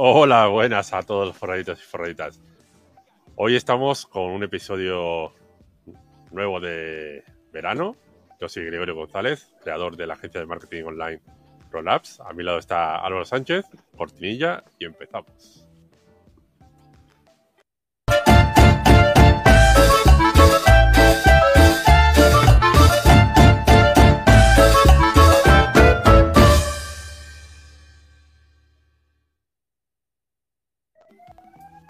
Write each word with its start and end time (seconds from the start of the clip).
Hola, 0.00 0.46
buenas 0.46 0.92
a 0.92 1.02
todos 1.02 1.26
los 1.26 1.36
forraditos 1.36 1.80
y 1.80 1.82
forraditas. 1.82 2.40
Hoy 3.34 3.56
estamos 3.56 4.06
con 4.06 4.30
un 4.30 4.44
episodio 4.44 5.32
nuevo 6.30 6.60
de 6.60 7.24
verano. 7.52 7.96
Yo 8.40 8.48
soy 8.48 8.66
Gregorio 8.66 8.94
González, 8.94 9.52
creador 9.60 9.96
de 9.96 10.06
la 10.06 10.14
agencia 10.14 10.38
de 10.38 10.46
marketing 10.46 10.84
online 10.84 11.20
Rollapps. 11.72 12.20
A 12.20 12.32
mi 12.32 12.44
lado 12.44 12.58
está 12.58 13.04
Álvaro 13.04 13.24
Sánchez, 13.24 13.64
cortinilla 13.96 14.62
y 14.78 14.84
empezamos. 14.84 15.67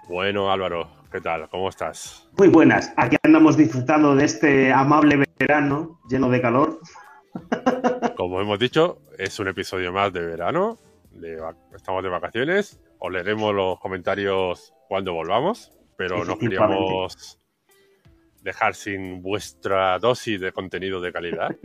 Bueno, 0.09 0.51
Álvaro, 0.51 0.89
¿qué 1.11 1.21
tal? 1.21 1.47
¿Cómo 1.49 1.69
estás? 1.69 2.27
Muy 2.35 2.47
buenas. 2.47 2.91
Aquí 2.97 3.15
andamos 3.21 3.55
disfrutando 3.55 4.15
de 4.15 4.25
este 4.25 4.73
amable 4.73 5.23
verano 5.37 6.01
lleno 6.09 6.31
de 6.31 6.41
calor. 6.41 6.79
Como 8.17 8.41
hemos 8.41 8.57
dicho, 8.57 9.03
es 9.19 9.37
un 9.39 9.49
episodio 9.49 9.93
más 9.93 10.11
de 10.11 10.21
verano. 10.21 10.79
estamos 11.75 12.01
de 12.01 12.09
vacaciones. 12.09 12.81
Os 12.97 13.11
leeremos 13.11 13.53
los 13.53 13.79
comentarios 13.79 14.73
cuando 14.87 15.13
volvamos, 15.13 15.71
pero 15.95 16.25
no 16.25 16.39
queríamos 16.39 17.37
dejar 18.41 18.73
sin 18.73 19.21
vuestra 19.21 19.99
dosis 19.99 20.41
de 20.41 20.51
contenido 20.51 21.01
de 21.01 21.13
calidad 21.13 21.55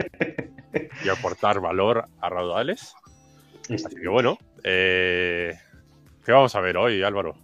y 1.02 1.08
aportar 1.08 1.60
valor 1.60 2.04
a 2.20 2.28
raudales. 2.28 2.94
Así 3.70 3.96
que 3.96 4.08
bueno, 4.08 4.36
eh, 4.62 5.54
¿qué 6.26 6.32
vamos 6.32 6.54
a 6.54 6.60
ver 6.60 6.76
hoy, 6.76 7.02
Álvaro? 7.02 7.43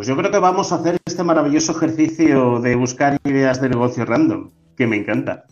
Pues 0.00 0.08
yo 0.08 0.16
creo 0.16 0.30
que 0.30 0.38
vamos 0.38 0.72
a 0.72 0.76
hacer 0.76 0.96
este 1.04 1.22
maravilloso 1.22 1.72
ejercicio 1.72 2.58
de 2.60 2.74
buscar 2.74 3.20
ideas 3.22 3.60
de 3.60 3.68
negocio 3.68 4.06
random, 4.06 4.50
que 4.74 4.86
me 4.86 4.96
encanta. 4.96 5.44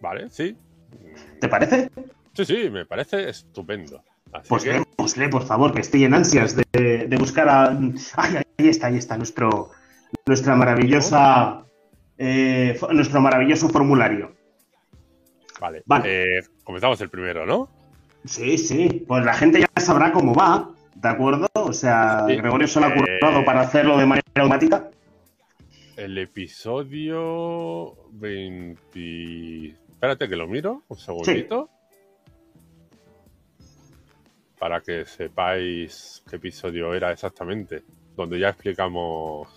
Vale, 0.00 0.30
sí. 0.30 0.56
¿Te 1.42 1.48
parece? 1.50 1.90
Sí, 2.32 2.46
sí, 2.46 2.70
me 2.70 2.86
parece 2.86 3.28
estupendo. 3.28 4.02
pues 4.48 4.64
que... 4.64 5.28
por 5.28 5.42
favor, 5.42 5.74
que 5.74 5.82
estoy 5.82 6.04
en 6.04 6.14
ansias 6.14 6.56
de, 6.56 7.16
buscar 7.18 7.50
a. 7.50 7.78
Ay, 8.16 8.36
ahí 8.56 8.68
está, 8.68 8.86
ahí 8.86 8.96
está 8.96 9.18
nuestro, 9.18 9.72
nuestra 10.24 10.56
maravillosa. 10.56 11.66
Eh, 12.16 12.80
nuestro 12.92 13.20
maravilloso 13.20 13.68
formulario. 13.68 14.34
Vale. 15.60 15.82
vale. 15.84 16.38
Eh, 16.38 16.40
comenzamos 16.62 16.98
el 17.02 17.10
primero, 17.10 17.44
¿no? 17.44 17.68
Sí, 18.24 18.56
sí. 18.56 19.04
Pues 19.06 19.22
la 19.22 19.34
gente 19.34 19.60
ya 19.60 19.82
sabrá 19.82 20.12
cómo 20.12 20.34
va. 20.34 20.73
¿De 20.94 21.08
acuerdo? 21.08 21.48
O 21.54 21.72
sea, 21.72 22.24
Gregorio 22.26 22.66
se 22.66 22.80
lo 22.80 22.86
ha 22.86 22.90
eh, 22.90 23.18
currado 23.18 23.44
para 23.44 23.62
hacerlo 23.62 23.98
de 23.98 24.06
manera 24.06 24.26
automática. 24.36 24.90
El 25.96 26.18
episodio 26.18 27.94
20. 28.12 29.66
Espérate 29.66 30.28
que 30.28 30.36
lo 30.36 30.46
miro, 30.46 30.82
un 30.88 30.98
segundito. 30.98 31.68
Para 34.58 34.80
que 34.80 35.04
sepáis 35.04 36.22
qué 36.28 36.36
episodio 36.36 36.94
era 36.94 37.12
exactamente. 37.12 37.82
Donde 38.16 38.38
ya 38.38 38.50
explicamos 38.50 39.48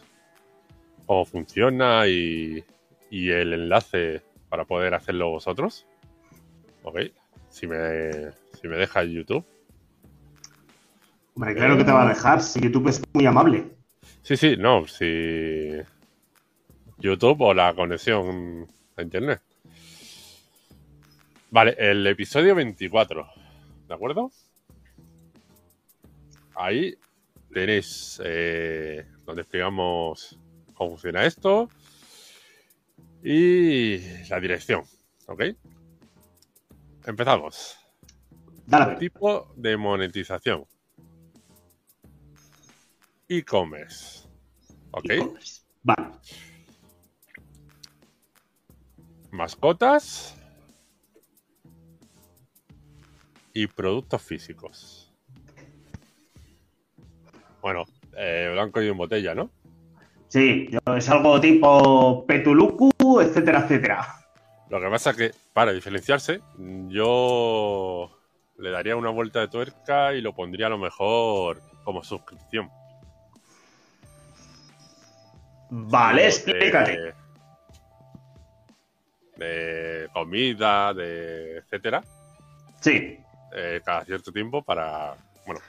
cómo 1.06 1.26
funciona 1.26 2.08
y, 2.08 2.64
y 3.10 3.30
el 3.30 3.54
enlace 3.54 4.22
para 4.50 4.66
poder 4.66 4.94
hacerlo 4.94 5.30
vosotros. 5.30 5.86
Ok. 6.84 7.00
Si 7.50 7.68
me, 7.68 8.32
si 8.60 8.68
me 8.68 8.78
deja 8.78 9.04
YouTube. 9.04 9.46
Hombre, 11.38 11.54
claro 11.54 11.78
que 11.78 11.84
te 11.84 11.92
va 11.92 12.04
a 12.04 12.10
dejar, 12.10 12.42
si 12.42 12.60
YouTube 12.60 12.88
es 12.88 13.00
muy 13.14 13.28
amable. 13.28 13.78
Sí, 14.24 14.36
sí, 14.36 14.56
no, 14.58 14.88
si 14.88 15.74
YouTube 16.98 17.42
o 17.42 17.54
la 17.54 17.76
conexión 17.76 18.66
a 18.96 19.04
Internet. 19.04 19.40
Vale, 21.52 21.76
el 21.78 22.08
episodio 22.08 22.56
24, 22.56 23.28
¿de 23.88 23.94
acuerdo? 23.94 24.32
Ahí 26.56 26.96
tenéis 27.54 28.20
eh, 28.26 29.06
donde 29.24 29.44
explicamos 29.44 30.40
cómo 30.74 30.90
funciona 30.90 31.24
esto 31.24 31.70
y 33.24 34.00
la 34.28 34.40
dirección, 34.40 34.82
¿ok? 35.28 35.44
Empezamos. 37.06 37.78
Dale. 38.66 38.96
Tipo 38.96 39.54
de 39.56 39.78
monetización 39.78 40.66
e-commerce. 43.30 44.28
¿Ok? 44.92 45.06
Vale. 45.84 46.08
Mascotas 49.32 50.36
y 53.54 53.68
productos 53.68 54.22
físicos. 54.22 55.14
Bueno, 57.62 57.86
eh, 58.16 58.50
blanco 58.54 58.82
y 58.82 58.88
en 58.88 58.98
botella, 58.98 59.36
¿no? 59.36 59.50
Sí, 60.28 60.70
es 60.96 61.10
algo 61.10 61.40
tipo 61.40 62.26
Petuluku, 62.26 62.92
etcétera, 63.22 63.62
etcétera. 63.62 64.08
Lo 64.70 64.82
que 64.82 64.90
pasa 64.90 65.12
es 65.12 65.18
que, 65.18 65.32
para 65.54 65.72
diferenciarse, 65.72 66.42
yo 66.90 68.12
le 68.58 68.70
daría 68.70 68.96
una 68.96 69.10
vuelta 69.10 69.40
de 69.40 69.48
tuerca 69.48 70.14
y 70.14 70.22
lo 70.22 70.34
pondría 70.34 70.68
a 70.68 70.72
lo 70.72 70.78
mejor 70.78 71.62
como 71.84 72.04
suscripción. 72.04 72.70
Vale, 75.70 76.26
explícate. 76.28 77.14
De, 79.36 80.08
comida, 80.14 80.94
de 80.94 81.58
etcétera. 81.58 82.04
Sí. 82.80 83.20
Eh, 83.56 83.82
cada 83.86 84.04
cierto 84.06 84.32
tiempo 84.32 84.62
para. 84.62 85.16
Bueno. 85.46 85.62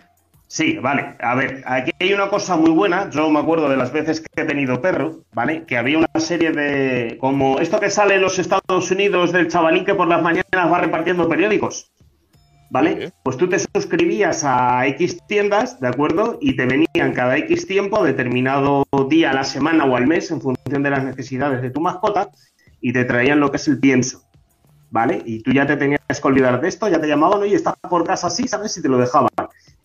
Sí, 0.46 0.78
vale. 0.78 1.14
A 1.20 1.34
ver, 1.34 1.62
aquí 1.66 1.90
hay 2.00 2.14
una 2.14 2.30
cosa 2.30 2.56
muy 2.56 2.70
buena. 2.70 3.10
Yo 3.10 3.28
me 3.28 3.40
acuerdo 3.40 3.68
de 3.68 3.76
las 3.76 3.92
veces 3.92 4.20
que 4.20 4.42
he 4.42 4.44
tenido 4.46 4.80
perro, 4.80 5.24
¿vale? 5.32 5.64
Que 5.64 5.76
había 5.76 5.98
una 5.98 6.20
serie 6.20 6.52
de. 6.52 7.18
Como 7.20 7.58
esto 7.58 7.78
que 7.78 7.90
sale 7.90 8.14
en 8.14 8.22
los 8.22 8.38
Estados 8.38 8.90
Unidos 8.90 9.32
del 9.32 9.48
chavalín 9.48 9.84
que 9.84 9.94
por 9.94 10.08
las 10.08 10.22
mañanas 10.22 10.72
va 10.72 10.80
repartiendo 10.80 11.28
periódicos. 11.28 11.92
¿Vale? 12.70 13.12
Pues 13.22 13.36
tú 13.36 13.48
te 13.48 13.58
suscribías 13.58 14.44
a 14.44 14.86
X 14.86 15.18
tiendas, 15.26 15.80
¿de 15.80 15.88
acuerdo? 15.88 16.38
Y 16.40 16.56
te 16.56 16.66
venían 16.66 17.12
cada 17.14 17.36
X 17.38 17.66
tiempo, 17.66 18.04
determinado 18.04 18.84
día 19.08 19.30
a 19.30 19.34
la 19.34 19.44
semana 19.44 19.84
o 19.84 19.96
al 19.96 20.06
mes, 20.06 20.30
en 20.30 20.40
función 20.40 20.82
de 20.82 20.90
las 20.90 21.04
necesidades 21.04 21.62
de 21.62 21.70
tu 21.70 21.80
mascota, 21.80 22.30
y 22.80 22.92
te 22.92 23.04
traían 23.04 23.40
lo 23.40 23.50
que 23.50 23.56
es 23.56 23.68
el 23.68 23.80
pienso, 23.80 24.22
¿vale? 24.90 25.22
Y 25.24 25.42
tú 25.42 25.52
ya 25.52 25.66
te 25.66 25.76
tenías 25.76 26.00
que 26.08 26.28
olvidar 26.28 26.60
de 26.60 26.68
esto, 26.68 26.88
ya 26.88 27.00
te 27.00 27.08
llamaban, 27.08 27.40
oye, 27.40 27.56
estás 27.56 27.74
por 27.88 28.04
casa 28.04 28.28
así, 28.28 28.46
¿sabes? 28.46 28.72
Si 28.72 28.82
te 28.82 28.88
lo 28.88 28.98
dejaban. 28.98 29.30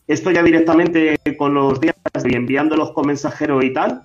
Esto 0.07 0.31
ya 0.31 0.43
directamente 0.43 1.17
con 1.38 1.53
los 1.53 1.79
días 1.79 1.95
y 2.25 2.35
enviándolos 2.35 2.91
con 2.91 3.07
mensajero 3.07 3.63
y 3.63 3.73
tal, 3.73 4.01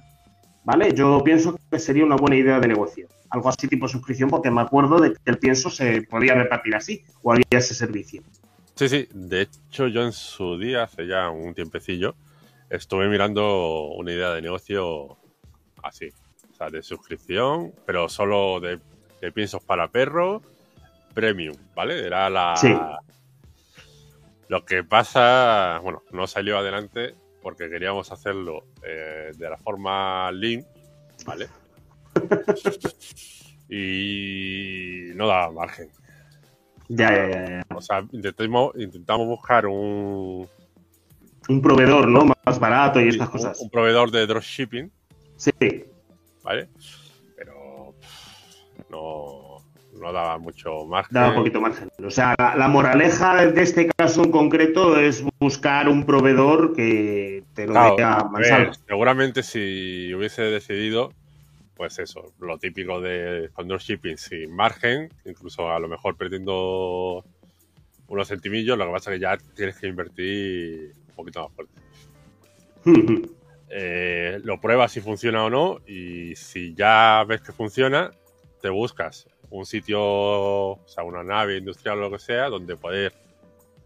¿vale? 0.64 0.94
Yo 0.94 1.22
pienso 1.24 1.58
que 1.70 1.78
sería 1.78 2.04
una 2.04 2.16
buena 2.16 2.36
idea 2.36 2.60
de 2.60 2.68
negocio. 2.68 3.08
Algo 3.30 3.48
así 3.48 3.68
tipo 3.68 3.88
suscripción, 3.88 4.30
porque 4.30 4.50
me 4.50 4.62
acuerdo 4.62 4.98
de 5.00 5.12
que 5.12 5.18
el 5.26 5.38
pienso 5.38 5.68
se 5.68 6.02
podía 6.02 6.34
repartir 6.34 6.74
así, 6.76 7.04
o 7.22 7.32
había 7.32 7.44
ese 7.50 7.74
servicio. 7.74 8.22
Sí, 8.78 8.88
sí. 8.88 9.08
De 9.12 9.40
hecho, 9.40 9.88
yo 9.88 10.04
en 10.04 10.12
su 10.12 10.56
día, 10.56 10.84
hace 10.84 11.04
ya 11.08 11.30
un 11.30 11.52
tiempecillo, 11.52 12.14
estuve 12.70 13.08
mirando 13.08 13.88
una 13.88 14.12
idea 14.12 14.30
de 14.30 14.40
negocio 14.40 15.18
así. 15.82 16.10
O 16.52 16.54
sea, 16.54 16.70
de 16.70 16.80
suscripción, 16.84 17.74
pero 17.84 18.08
solo 18.08 18.60
de, 18.60 18.78
piensos 19.32 19.64
para 19.64 19.88
perro, 19.88 20.42
premium, 21.12 21.56
¿vale? 21.74 22.06
Era 22.06 22.30
la... 22.30 22.54
Sí. 22.54 22.72
Lo 24.46 24.64
que 24.64 24.84
pasa, 24.84 25.80
bueno, 25.82 26.04
no 26.12 26.28
salió 26.28 26.56
adelante 26.56 27.16
porque 27.42 27.68
queríamos 27.68 28.12
hacerlo 28.12 28.64
eh, 28.84 29.32
de 29.36 29.50
la 29.50 29.56
forma 29.56 30.30
link, 30.30 30.64
¿vale? 31.26 31.48
y 33.68 35.10
no 35.16 35.26
daba 35.26 35.50
margen. 35.50 35.90
Ya, 36.88 37.10
ya, 37.10 37.46
ya. 37.46 37.66
O 37.74 37.80
sea, 37.80 38.04
intentamos, 38.12 38.72
intentamos 38.76 39.26
buscar 39.26 39.66
un... 39.66 40.48
Un 41.48 41.62
proveedor, 41.62 42.08
¿no? 42.08 42.24
Más 42.44 42.58
barato 42.58 43.00
y 43.00 43.08
estas 43.08 43.30
cosas. 43.30 43.60
Un, 43.60 43.70
proveedor 43.70 44.10
de 44.10 44.26
dropshipping. 44.26 44.90
Sí. 45.36 45.52
¿Vale? 46.42 46.68
Pero 47.36 47.94
no, 48.90 49.62
no 49.98 50.12
daba 50.12 50.38
mucho 50.38 50.84
margen. 50.84 51.14
Daba 51.14 51.34
poquito 51.34 51.60
margen. 51.60 51.90
O 52.04 52.10
sea, 52.10 52.34
la, 52.38 52.68
moraleja 52.68 53.46
de 53.46 53.62
este 53.62 53.88
caso 53.96 54.24
en 54.24 54.30
concreto 54.30 54.98
es 54.98 55.24
buscar 55.40 55.88
un 55.88 56.04
proveedor 56.04 56.74
que 56.74 57.44
te 57.54 57.66
lo 57.66 57.72
claro, 57.72 58.30
dé 58.36 58.70
Seguramente 58.86 59.42
si 59.42 60.12
hubiese 60.14 60.42
decidido 60.42 61.12
pues 61.78 62.00
eso, 62.00 62.34
lo 62.40 62.58
típico 62.58 63.00
de 63.00 63.50
con 63.52 63.68
dropshipping 63.68 64.18
sin 64.18 64.50
margen, 64.54 65.08
incluso 65.24 65.70
a 65.70 65.78
lo 65.78 65.86
mejor 65.86 66.16
perdiendo 66.16 67.24
unos 68.08 68.28
centimillos, 68.28 68.76
lo 68.76 68.86
que 68.86 68.92
pasa 68.92 69.12
es 69.12 69.14
que 69.14 69.20
ya 69.20 69.38
tienes 69.54 69.78
que 69.78 69.86
invertir 69.86 70.92
un 71.08 71.14
poquito 71.14 71.44
más 71.44 71.52
fuerte. 71.54 71.80
Eh, 73.70 74.40
lo 74.44 74.58
pruebas 74.62 74.92
si 74.92 75.02
funciona 75.02 75.44
o 75.44 75.50
no 75.50 75.80
y 75.86 76.34
si 76.36 76.72
ya 76.74 77.22
ves 77.28 77.42
que 77.42 77.52
funciona, 77.52 78.10
te 78.62 78.70
buscas 78.70 79.28
un 79.50 79.66
sitio, 79.66 80.00
o 80.00 80.82
sea, 80.86 81.04
una 81.04 81.22
nave 81.22 81.58
industrial 81.58 81.98
o 81.98 82.00
lo 82.00 82.10
que 82.10 82.18
sea, 82.18 82.48
donde 82.48 82.76
poder 82.76 83.12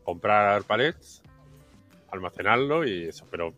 comprar 0.05 0.63
palets, 0.63 1.21
almacenarlo 2.13 2.87
y 2.87 3.09
eso, 3.09 3.27
pero 3.29 3.55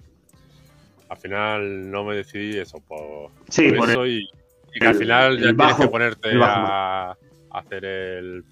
al 1.14 1.20
final 1.20 1.90
no 1.90 2.04
me 2.04 2.16
decidí 2.16 2.58
eso 2.58 2.80
por, 2.80 3.30
sí, 3.48 3.70
por, 3.72 3.88
eso 3.88 4.06
y, 4.06 4.28
que 4.72 4.86
al 4.86 4.96
final 4.96 5.38
ya 5.38 5.54
tienes 5.54 5.76
que 5.76 5.88
ponerte 5.88 6.30
a, 6.42 7.16
hacer 7.50 7.84
el 7.84 8.44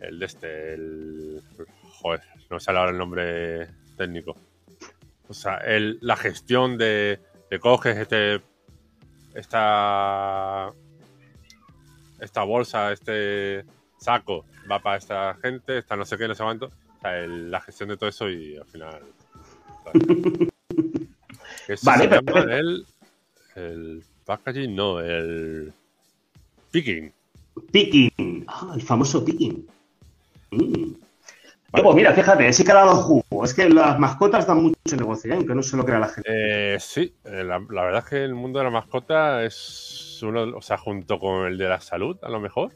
el 0.00 0.18
de 0.18 0.26
este, 0.26 0.74
el 0.74 1.42
joder, 1.92 2.20
no 2.50 2.60
sé 2.60 2.70
ahora 2.70 2.90
el 2.90 2.98
nombre 2.98 3.68
técnico. 3.96 4.36
O 5.28 5.34
sea, 5.34 5.56
el, 5.56 5.98
la 6.02 6.16
gestión 6.16 6.76
de, 6.76 7.18
de 7.50 7.58
coges 7.58 7.96
este 7.96 8.42
esta 9.34 10.70
esta 12.20 12.42
bolsa, 12.44 12.92
este 12.92 13.64
saco 13.98 14.44
va 14.70 14.80
para 14.80 14.98
esta 14.98 15.34
gente, 15.40 15.78
esta 15.78 15.96
no 15.96 16.04
sé 16.04 16.18
qué, 16.18 16.28
no 16.28 16.34
sé 16.34 16.42
cuánto. 16.42 16.66
O 16.66 17.00
sea, 17.00 17.18
el, 17.18 17.50
la 17.50 17.60
gestión 17.62 17.88
de 17.88 17.96
todo 17.96 18.10
eso 18.10 18.28
y 18.28 18.56
al 18.56 18.66
final. 18.66 19.00
vale, 21.82 22.08
pero... 22.08 22.50
el, 22.50 22.86
el 23.54 24.02
packaging, 24.24 24.74
no, 24.74 25.00
el 25.00 25.72
picking. 26.70 27.12
Picking, 27.72 28.44
ah, 28.48 28.72
el 28.74 28.82
famoso 28.82 29.24
picking. 29.24 29.66
Mm. 30.50 30.92
pues 31.70 31.96
mira, 31.96 32.12
fíjate, 32.12 32.52
sí 32.52 32.64
que 32.64 32.72
ha 32.72 32.76
dado 32.76 32.96
jugo. 32.96 33.44
Es 33.44 33.54
que 33.54 33.68
las 33.68 33.98
mascotas 33.98 34.46
dan 34.46 34.62
mucho 34.62 34.96
negocio, 34.96 35.32
¿eh? 35.32 35.36
aunque 35.36 35.54
no 35.54 35.62
se 35.62 35.76
lo 35.76 35.84
crea 35.84 35.98
la 35.98 36.08
gente. 36.08 36.30
Eh, 36.30 36.78
sí, 36.80 37.14
eh, 37.24 37.44
la, 37.44 37.58
la, 37.70 37.82
verdad 37.84 38.04
es 38.04 38.10
que 38.10 38.24
el 38.24 38.34
mundo 38.34 38.58
de 38.58 38.64
la 38.64 38.70
mascota 38.70 39.44
es 39.44 40.20
uno, 40.22 40.56
o 40.56 40.62
sea, 40.62 40.78
junto 40.78 41.18
con 41.18 41.46
el 41.46 41.58
de 41.58 41.68
la 41.68 41.80
salud, 41.80 42.16
a 42.22 42.28
lo 42.28 42.40
mejor. 42.40 42.72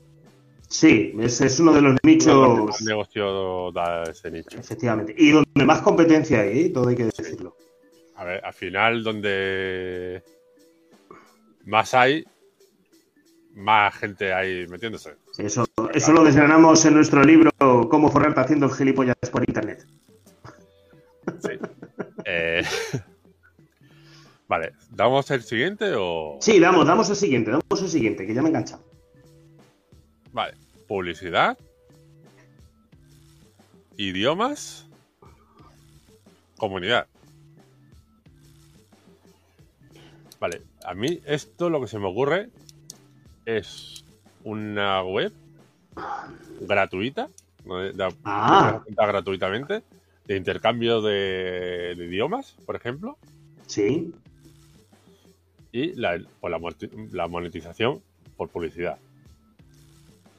Sí, 0.70 1.12
ese 1.19 1.46
es 1.46 1.58
uno 1.58 1.72
de 1.72 1.82
los 1.82 1.96
nichos. 2.04 2.81
El 2.81 2.87
negocio 2.87 3.72
da 3.72 4.04
ese 4.04 4.31
nicho. 4.31 4.56
Efectivamente. 4.56 5.12
Y 5.19 5.32
donde 5.32 5.64
más 5.64 5.82
competencia 5.82 6.42
hay, 6.42 6.70
todo 6.70 6.88
hay 6.88 6.94
que 6.94 7.06
decirlo. 7.06 7.56
A 8.20 8.25
ver, 8.25 8.44
al 8.44 8.52
final, 8.52 9.02
donde 9.02 10.22
más 11.64 11.94
hay, 11.94 12.22
más 13.55 13.94
gente 13.94 14.34
hay 14.34 14.67
metiéndose. 14.67 15.17
Eso, 15.38 15.64
eso 15.94 16.12
lo 16.12 16.22
desgranamos 16.22 16.84
en 16.84 16.94
nuestro 16.96 17.25
libro 17.25 17.50
Cómo 17.88 18.11
forrarte 18.11 18.40
haciendo 18.40 18.69
gilipollas 18.69 19.17
por 19.32 19.49
internet. 19.49 19.87
Sí. 21.38 21.52
Eh, 22.26 22.62
vale, 24.49 24.75
¿damos 24.90 25.31
el 25.31 25.43
siguiente 25.43 25.94
o...? 25.96 26.37
Sí, 26.43 26.61
damos, 26.61 26.87
damos 26.87 27.08
el 27.08 27.16
siguiente, 27.16 27.52
damos 27.52 27.82
el 27.82 27.88
siguiente, 27.88 28.26
que 28.26 28.34
ya 28.34 28.43
me 28.43 28.49
he 28.49 28.50
enganchado. 28.50 28.84
Vale, 30.32 30.58
publicidad. 30.87 31.56
Idiomas. 33.96 34.87
Comunidad. 36.58 37.06
Vale, 40.40 40.62
a 40.84 40.94
mí 40.94 41.20
esto 41.26 41.69
lo 41.69 41.82
que 41.82 41.87
se 41.87 41.98
me 41.98 42.08
ocurre 42.08 42.48
es 43.44 44.06
una 44.42 45.02
web 45.02 45.32
gratuita, 46.62 47.28
de, 47.64 48.14
ah. 48.25 48.82
gratuitamente, 48.96 49.82
de 50.26 50.37
intercambio 50.37 51.02
de, 51.02 51.94
de, 51.94 52.06
idiomas, 52.06 52.56
por 52.64 52.75
ejemplo. 52.75 53.19
Sí. 53.66 54.14
Y 55.72 55.92
la, 55.92 56.16
la, 56.16 56.58
la 57.12 57.28
monetización 57.28 58.00
por 58.38 58.48
publicidad. 58.48 58.96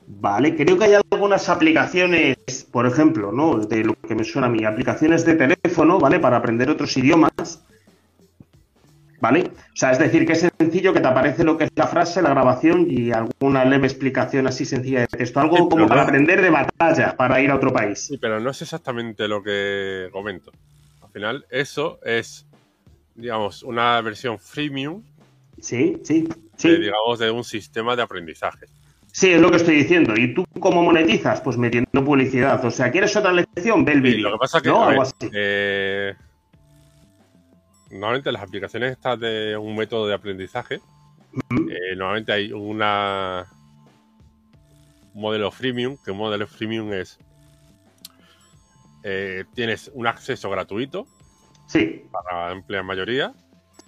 Vale, 0.07 0.55
creo 0.55 0.79
que 0.79 0.85
hay 0.85 0.93
algunas 1.11 1.47
aplicaciones, 1.47 2.37
por 2.71 2.87
ejemplo, 2.87 3.31
¿no? 3.31 3.59
De 3.59 3.83
lo 3.83 3.93
que 3.93 4.15
me 4.15 4.23
suena 4.23 4.47
a 4.47 4.49
mí, 4.49 4.65
aplicaciones 4.65 5.25
de 5.25 5.35
teléfono, 5.35 5.99
¿vale? 5.99 6.19
Para 6.19 6.37
aprender 6.37 6.69
otros 6.71 6.97
idiomas 6.97 7.60
¿Vale? 9.21 9.51
O 9.55 9.75
sea, 9.75 9.91
es 9.91 9.99
decir, 9.99 10.25
que 10.25 10.33
es 10.33 10.49
sencillo 10.57 10.93
que 10.93 10.99
te 10.99 11.07
aparece 11.07 11.43
lo 11.43 11.55
que 11.55 11.65
es 11.65 11.71
la 11.75 11.85
frase, 11.85 12.23
la 12.23 12.31
grabación 12.31 12.87
y 12.89 13.11
alguna 13.11 13.63
leve 13.63 13.85
explicación 13.85 14.47
así 14.47 14.65
sencilla 14.65 15.01
de 15.01 15.07
texto. 15.07 15.39
Algo 15.39 15.69
como 15.69 15.87
para 15.87 16.01
aprender 16.01 16.41
de 16.41 16.49
batalla 16.49 17.15
para 17.15 17.39
ir 17.39 17.51
a 17.51 17.55
otro 17.55 17.71
país. 17.71 18.07
Sí, 18.07 18.17
pero 18.17 18.39
no 18.39 18.49
es 18.49 18.61
exactamente 18.63 19.27
lo 19.27 19.43
que 19.43 20.09
comento. 20.11 20.51
Al 21.03 21.09
final, 21.11 21.45
eso 21.51 21.99
es, 22.03 22.47
digamos, 23.13 23.61
una 23.61 24.01
versión 24.01 24.39
freemium. 24.39 25.03
Sí, 25.59 26.01
sí, 26.03 26.27
sí. 26.57 26.69
De, 26.69 26.79
digamos, 26.79 27.19
de 27.19 27.29
un 27.29 27.43
sistema 27.43 27.95
de 27.95 28.01
aprendizaje. 28.01 28.65
Sí, 29.11 29.29
es 29.29 29.39
lo 29.39 29.51
que 29.51 29.57
estoy 29.57 29.75
diciendo. 29.75 30.15
¿Y 30.17 30.33
tú 30.33 30.45
cómo 30.59 30.81
monetizas? 30.81 31.41
Pues 31.41 31.57
metiendo 31.57 32.03
publicidad. 32.03 32.63
O 32.65 32.71
sea, 32.71 32.89
¿quieres 32.89 33.15
otra 33.15 33.33
lección? 33.33 33.85
Ve 33.85 33.91
el 33.91 34.01
vídeo. 34.01 34.29
lo 34.29 34.37
que 34.37 34.39
pasa 34.39 34.61
que, 34.61 34.69
¿no? 34.69 34.83
Algo 34.83 35.03
así. 35.03 35.29
Eh 35.31 36.15
normalmente 37.91 38.31
las 38.31 38.43
aplicaciones 38.43 38.91
estas 38.91 39.19
de 39.19 39.57
un 39.57 39.75
método 39.75 40.07
de 40.07 40.13
aprendizaje, 40.13 40.75
eh, 41.35 41.95
normalmente 41.95 42.31
hay 42.31 42.51
una 42.51 43.47
un 45.13 45.21
modelo 45.21 45.51
freemium, 45.51 45.97
que 46.03 46.11
un 46.11 46.17
modelo 46.17 46.47
freemium 46.47 46.93
es 46.93 47.19
eh, 49.03 49.45
tienes 49.55 49.91
un 49.93 50.07
acceso 50.07 50.49
gratuito 50.49 51.07
sí. 51.67 52.03
para 52.11 52.45
la 52.45 52.51
amplia 52.51 52.83
mayoría. 52.83 53.33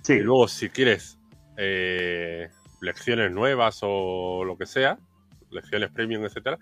Sí. 0.01 0.13
Y 0.13 0.19
luego 0.19 0.47
si 0.47 0.69
quieres 0.69 1.17
eh, 1.57 2.49
lecciones 2.81 3.31
nuevas 3.31 3.79
o 3.83 4.43
lo 4.43 4.57
que 4.57 4.65
sea, 4.65 4.97
lecciones 5.51 5.91
premium, 5.91 6.25
etcétera, 6.25 6.57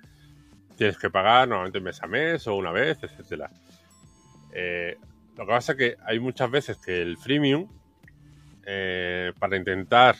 tienes 0.77 0.97
que 0.97 1.09
pagar 1.09 1.47
normalmente 1.47 1.79
mes 1.79 2.01
a 2.03 2.07
mes 2.07 2.45
o 2.47 2.55
una 2.55 2.71
vez, 2.71 2.99
etcétera. 3.01 3.49
Eh, 4.53 4.97
lo 5.37 5.45
que 5.45 5.51
pasa 5.51 5.71
es 5.73 5.77
que 5.77 5.97
hay 6.05 6.19
muchas 6.19 6.51
veces 6.51 6.77
que 6.77 7.01
el 7.01 7.17
freemium, 7.17 7.67
eh, 8.65 9.33
para 9.39 9.57
intentar 9.57 10.15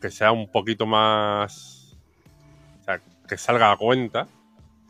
que 0.00 0.10
sea 0.10 0.32
un 0.32 0.50
poquito 0.50 0.86
más. 0.86 1.96
O 2.80 2.84
sea, 2.84 3.00
que 3.28 3.36
salga 3.36 3.72
a 3.72 3.76
cuenta, 3.76 4.28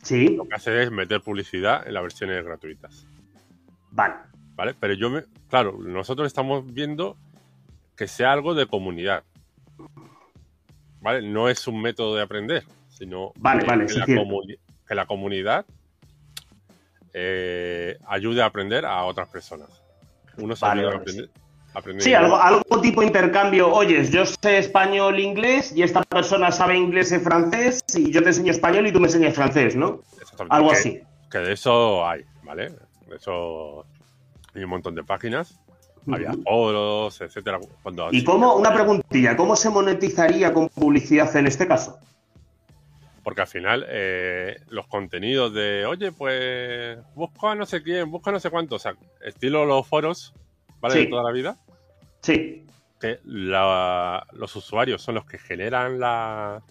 ¿Sí? 0.02 0.36
lo 0.36 0.46
que 0.48 0.54
hace 0.54 0.82
es 0.82 0.90
meter 0.90 1.20
publicidad 1.20 1.86
en 1.86 1.94
las 1.94 2.02
versiones 2.02 2.44
gratuitas. 2.44 3.06
Vale. 3.90 4.14
¿Vale? 4.54 4.74
Pero 4.78 4.94
yo 4.94 5.10
me. 5.10 5.24
Claro, 5.48 5.78
nosotros 5.78 6.26
estamos 6.26 6.72
viendo 6.72 7.16
que 7.96 8.06
sea 8.08 8.32
algo 8.32 8.54
de 8.54 8.66
comunidad. 8.66 9.24
¿Vale? 11.00 11.26
No 11.26 11.48
es 11.48 11.66
un 11.66 11.80
método 11.80 12.14
de 12.14 12.22
aprender, 12.22 12.64
sino 12.88 13.32
vale, 13.38 13.64
vale, 13.64 13.86
que, 13.86 13.94
la 13.94 14.06
que 14.06 14.94
la 14.94 15.06
comunidad 15.06 15.64
eh, 17.12 17.98
ayude 18.06 18.42
a 18.42 18.46
aprender 18.46 18.84
a 18.86 19.04
otras 19.04 19.28
personas. 19.28 19.68
Uno 20.38 20.54
se 20.56 20.64
Vale, 20.64 20.82
ayuda 20.82 20.94
a 20.94 20.98
aprender. 20.98 21.30
aprender 21.74 22.02
Sí, 22.02 22.14
algo, 22.14 22.36
algo 22.36 22.80
tipo 22.80 23.02
intercambio. 23.02 23.72
Oyes, 23.72 24.10
yo 24.10 24.24
sé 24.26 24.58
español, 24.58 25.18
inglés, 25.20 25.72
y 25.74 25.82
esta 25.82 26.02
persona 26.02 26.50
sabe 26.52 26.76
inglés 26.76 27.12
y 27.12 27.18
francés, 27.18 27.80
y 27.96 28.10
yo 28.10 28.22
te 28.22 28.28
enseño 28.28 28.50
español 28.52 28.86
y 28.86 28.92
tú 28.92 29.00
me 29.00 29.06
enseñas 29.06 29.34
francés, 29.34 29.76
¿no? 29.76 30.00
Algo 30.48 30.70
Que- 30.70 30.76
así. 30.76 31.00
Que 31.30 31.38
de 31.38 31.52
eso 31.52 32.06
hay, 32.06 32.24
¿vale? 32.42 32.70
De 33.08 33.16
eso 33.16 33.84
hay 34.54 34.64
un 34.64 34.70
montón 34.70 34.94
de 34.94 35.04
páginas. 35.04 35.58
Había 36.10 36.32
foros, 36.44 37.20
etcétera. 37.20 37.60
Cuando 37.82 38.08
¿Y 38.10 38.24
cómo, 38.24 38.56
una 38.56 38.72
preguntilla, 38.72 39.36
cómo 39.36 39.54
se 39.54 39.68
monetizaría 39.68 40.52
con 40.52 40.68
publicidad 40.70 41.34
en 41.36 41.46
este 41.46 41.68
caso? 41.68 41.98
Porque 43.22 43.42
al 43.42 43.46
final 43.46 43.84
eh, 43.88 44.60
los 44.68 44.86
contenidos 44.86 45.52
de, 45.52 45.84
oye, 45.86 46.10
pues 46.12 46.98
busca 47.14 47.52
a 47.52 47.54
no 47.54 47.66
sé 47.66 47.82
quién, 47.82 48.10
busca 48.10 48.30
a 48.30 48.32
no 48.32 48.40
sé 48.40 48.48
cuánto, 48.50 48.76
o 48.76 48.78
sea, 48.78 48.94
estilo 49.22 49.64
los 49.66 49.86
foros, 49.86 50.32
¿vale? 50.80 50.94
Sí. 50.94 51.00
De 51.04 51.06
toda 51.10 51.22
la 51.24 51.32
vida, 51.32 51.56
Sí, 52.22 52.66
que 53.00 53.18
la- 53.24 54.26
los 54.32 54.54
usuarios 54.56 55.02
son 55.02 55.14
los 55.16 55.24
que 55.26 55.38
generan 55.38 55.98
la, 56.00 56.62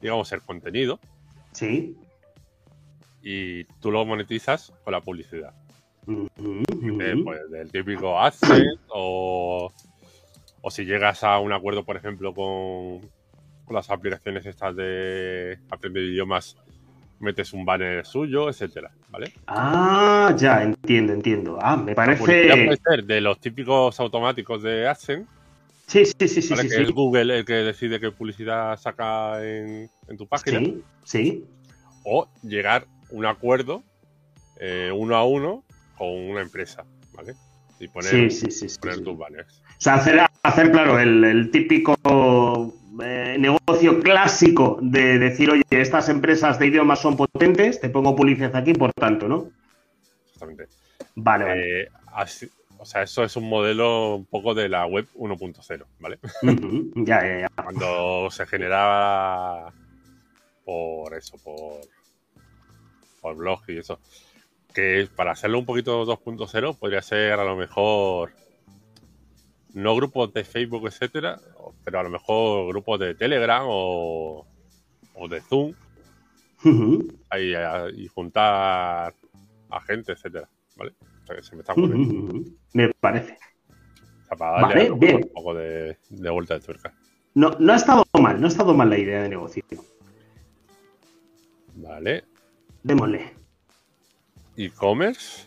digamos, 0.00 0.30
el 0.32 0.42
contenido 0.42 0.98
sí. 1.52 1.96
y 3.22 3.64
tú 3.80 3.90
lo 3.90 4.04
monetizas 4.04 4.72
con 4.84 4.92
la 4.92 5.00
publicidad. 5.00 5.52
Eh, 6.06 6.28
ujú. 6.38 7.24
pues, 7.24 7.50
del 7.50 7.70
típico 7.70 8.18
AdSense 8.20 8.78
o, 8.88 9.72
o 10.60 10.70
si 10.70 10.84
llegas 10.84 11.24
a 11.24 11.38
un 11.38 11.52
acuerdo, 11.52 11.84
por 11.84 11.96
ejemplo, 11.96 12.34
con, 12.34 13.00
con 13.64 13.74
las 13.76 13.90
aplicaciones 13.90 14.44
estas 14.46 14.76
de 14.76 15.58
aprender 15.70 16.02
idiomas, 16.04 16.56
metes 17.20 17.52
un 17.52 17.64
banner 17.64 18.04
suyo, 18.04 18.48
etcétera, 18.50 18.90
¿vale? 19.08 19.32
Ah, 19.46 20.34
ya, 20.36 20.62
entiendo, 20.62 21.12
entiendo. 21.12 21.58
Ah, 21.60 21.76
me 21.76 21.94
parece. 21.94 22.22
puede 22.22 22.76
ser 22.76 23.04
de 23.04 23.20
los 23.20 23.40
típicos 23.40 23.98
automáticos 24.00 24.62
de 24.62 24.86
AdSense, 24.88 25.26
Sí, 25.86 26.04
sí, 26.06 26.28
sí, 26.28 26.40
sí, 26.40 26.48
¿vale? 26.54 26.62
sí. 26.62 26.68
que 26.70 26.74
sí. 26.76 26.82
es 26.82 26.90
Google 26.92 27.38
el 27.38 27.44
que 27.44 27.52
decide 27.54 28.00
qué 28.00 28.10
publicidad 28.10 28.74
saca 28.78 29.44
en, 29.44 29.90
en 30.08 30.16
tu 30.16 30.26
página, 30.26 30.60
Sí, 30.60 30.82
sí. 31.04 31.44
o 32.04 32.26
llegar 32.42 32.82
a 32.84 33.14
un 33.14 33.26
acuerdo 33.26 33.82
eh, 34.60 34.90
uno 34.94 35.14
a 35.16 35.24
uno 35.24 35.62
con 35.98 36.08
una 36.08 36.40
empresa, 36.40 36.84
¿vale? 37.14 37.34
y 37.80 37.88
poner, 37.88 38.10
Sí, 38.10 38.30
sí, 38.30 38.50
sí, 38.50 38.68
sí, 38.68 38.78
poner 38.78 38.96
sí. 38.96 39.02
tus 39.04 39.18
banners. 39.18 39.62
O 39.68 39.80
sea, 39.80 39.94
hacer, 39.94 40.20
hacer 40.42 40.70
claro, 40.70 40.98
el, 40.98 41.22
el 41.24 41.50
típico 41.50 41.94
eh, 43.02 43.36
negocio 43.38 44.00
clásico 44.00 44.78
de 44.80 45.18
decir, 45.18 45.50
oye, 45.50 45.62
estas 45.70 46.08
empresas 46.08 46.58
de 46.58 46.66
idiomas 46.66 47.00
son 47.00 47.16
potentes, 47.16 47.80
te 47.80 47.88
pongo 47.88 48.14
publicidad 48.14 48.54
aquí, 48.56 48.72
por 48.74 48.92
tanto, 48.92 49.28
¿no? 49.28 49.48
Exactamente. 50.26 50.68
Vale, 51.16 51.44
vale. 51.44 51.82
Eh, 51.82 51.88
así- 52.12 52.48
o 52.78 52.84
sea, 52.84 53.02
eso 53.02 53.24
es 53.24 53.34
un 53.36 53.48
modelo 53.48 54.16
un 54.16 54.26
poco 54.26 54.52
de 54.54 54.68
la 54.68 54.84
web 54.86 55.06
1.0, 55.14 55.86
¿vale? 56.00 56.18
Ya, 56.96 57.22
ya, 57.22 57.40
ya. 57.40 57.48
Cuando 57.62 58.28
se 58.30 58.44
generaba 58.46 59.72
por 60.64 61.14
eso, 61.14 61.38
por, 61.38 61.80
por 63.22 63.36
blog 63.36 63.60
y 63.68 63.78
eso. 63.78 63.98
Que 64.74 65.08
para 65.14 65.32
hacerlo 65.32 65.58
un 65.60 65.64
poquito 65.66 66.04
2.0 66.04 66.76
podría 66.76 67.00
ser 67.00 67.32
a 67.34 67.44
lo 67.44 67.56
mejor 67.56 68.32
no 69.72 69.94
grupos 69.96 70.32
de 70.34 70.44
Facebook, 70.44 70.86
etcétera, 70.86 71.38
pero 71.84 72.00
a 72.00 72.02
lo 72.02 72.10
mejor 72.10 72.66
grupos 72.68 72.98
de 73.00 73.14
Telegram 73.14 73.64
o, 73.66 74.46
o 75.14 75.28
de 75.28 75.40
Zoom 75.42 75.74
ahí, 77.30 77.54
a- 77.54 77.88
y 77.94 78.06
juntar 78.08 79.14
a 79.70 79.80
gente, 79.86 80.12
etcétera, 80.12 80.48
¿vale? 80.76 80.94
O 81.22 81.26
sea, 81.26 81.36
que 81.36 81.42
se 81.42 81.54
me 81.56 81.60
está 81.60 81.72
ocurriendo. 81.72 82.40
Me 82.72 82.88
parece. 82.94 83.36
O 84.22 84.26
sea, 84.28 84.36
para 84.36 84.52
darle 84.62 84.66
Vale, 84.68 84.82
mejor 84.84 84.98
bien. 84.98 85.16
un 85.16 85.28
poco 85.32 85.54
de, 85.54 85.98
de 86.08 86.30
vuelta 86.30 86.54
de 86.54 86.60
tuerca. 86.60 86.94
No, 87.34 87.50
no 87.58 87.72
ha 87.72 87.76
estado 87.76 88.04
mal, 88.20 88.40
no 88.40 88.46
ha 88.46 88.48
estado 88.48 88.72
mal 88.74 88.88
la 88.88 88.98
idea 88.98 89.22
de 89.22 89.28
negocio. 89.28 89.62
Vale. 91.74 92.24
Démosle. 92.82 93.34
E-commerce. 94.56 95.46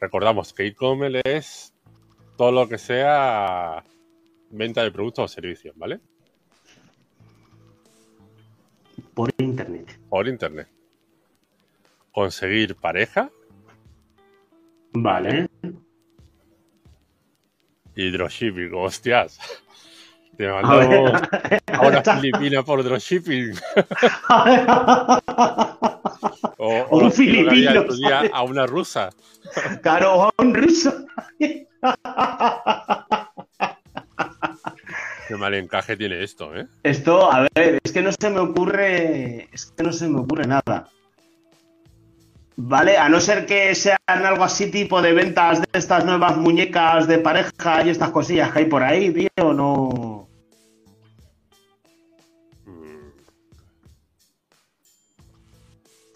Recordamos 0.00 0.52
que 0.54 0.66
e-commerce 0.66 1.20
es 1.24 1.69
todo 2.40 2.52
lo 2.52 2.66
que 2.66 2.78
sea 2.78 3.84
venta 4.48 4.82
de 4.82 4.90
productos 4.90 5.26
o 5.26 5.28
servicios, 5.28 5.76
¿vale? 5.76 6.00
Por 9.12 9.30
internet. 9.36 10.00
Por 10.08 10.26
internet. 10.26 10.66
Conseguir 12.10 12.76
pareja 12.76 13.30
Vale. 14.94 15.50
y 17.94 18.10
dropshipping. 18.10 18.72
Hostias. 18.72 19.38
Te 20.38 20.48
mandamos 20.50 21.20
a 21.66 21.86
una 21.86 22.02
Filipina 22.20 22.62
por 22.62 22.82
dropshipping. 22.82 23.52
O, 26.62 26.86
o 26.90 26.98
Un 27.04 27.12
filipino, 27.12 27.86
a 28.32 28.42
una 28.42 28.66
rusa. 28.66 29.08
Caro, 29.82 30.24
a 30.24 30.32
un 30.38 30.54
ruso. 30.54 31.06
Qué 35.28 35.36
mal 35.36 35.54
encaje 35.54 35.96
tiene 35.96 36.22
esto, 36.24 36.54
¿eh? 36.56 36.66
Esto, 36.82 37.32
a 37.32 37.46
ver, 37.54 37.80
es 37.84 37.92
que 37.92 38.02
no 38.02 38.10
se 38.12 38.30
me 38.30 38.40
ocurre. 38.40 39.48
Es 39.52 39.66
que 39.66 39.82
no 39.84 39.92
se 39.92 40.08
me 40.08 40.18
ocurre 40.18 40.46
nada. 40.46 40.88
Vale, 42.56 42.98
a 42.98 43.08
no 43.08 43.20
ser 43.20 43.46
que 43.46 43.74
sean 43.74 43.98
algo 44.06 44.44
así 44.44 44.70
tipo 44.70 45.00
de 45.00 45.14
ventas 45.14 45.60
de 45.60 45.68
estas 45.72 46.04
nuevas 46.04 46.36
muñecas 46.36 47.06
de 47.06 47.18
pareja 47.18 47.84
y 47.84 47.90
estas 47.90 48.10
cosillas 48.10 48.52
que 48.52 48.58
hay 48.58 48.64
por 48.66 48.82
ahí, 48.82 49.10
tío, 49.12 49.54
no. 49.54 50.28
Mm, 52.66 53.10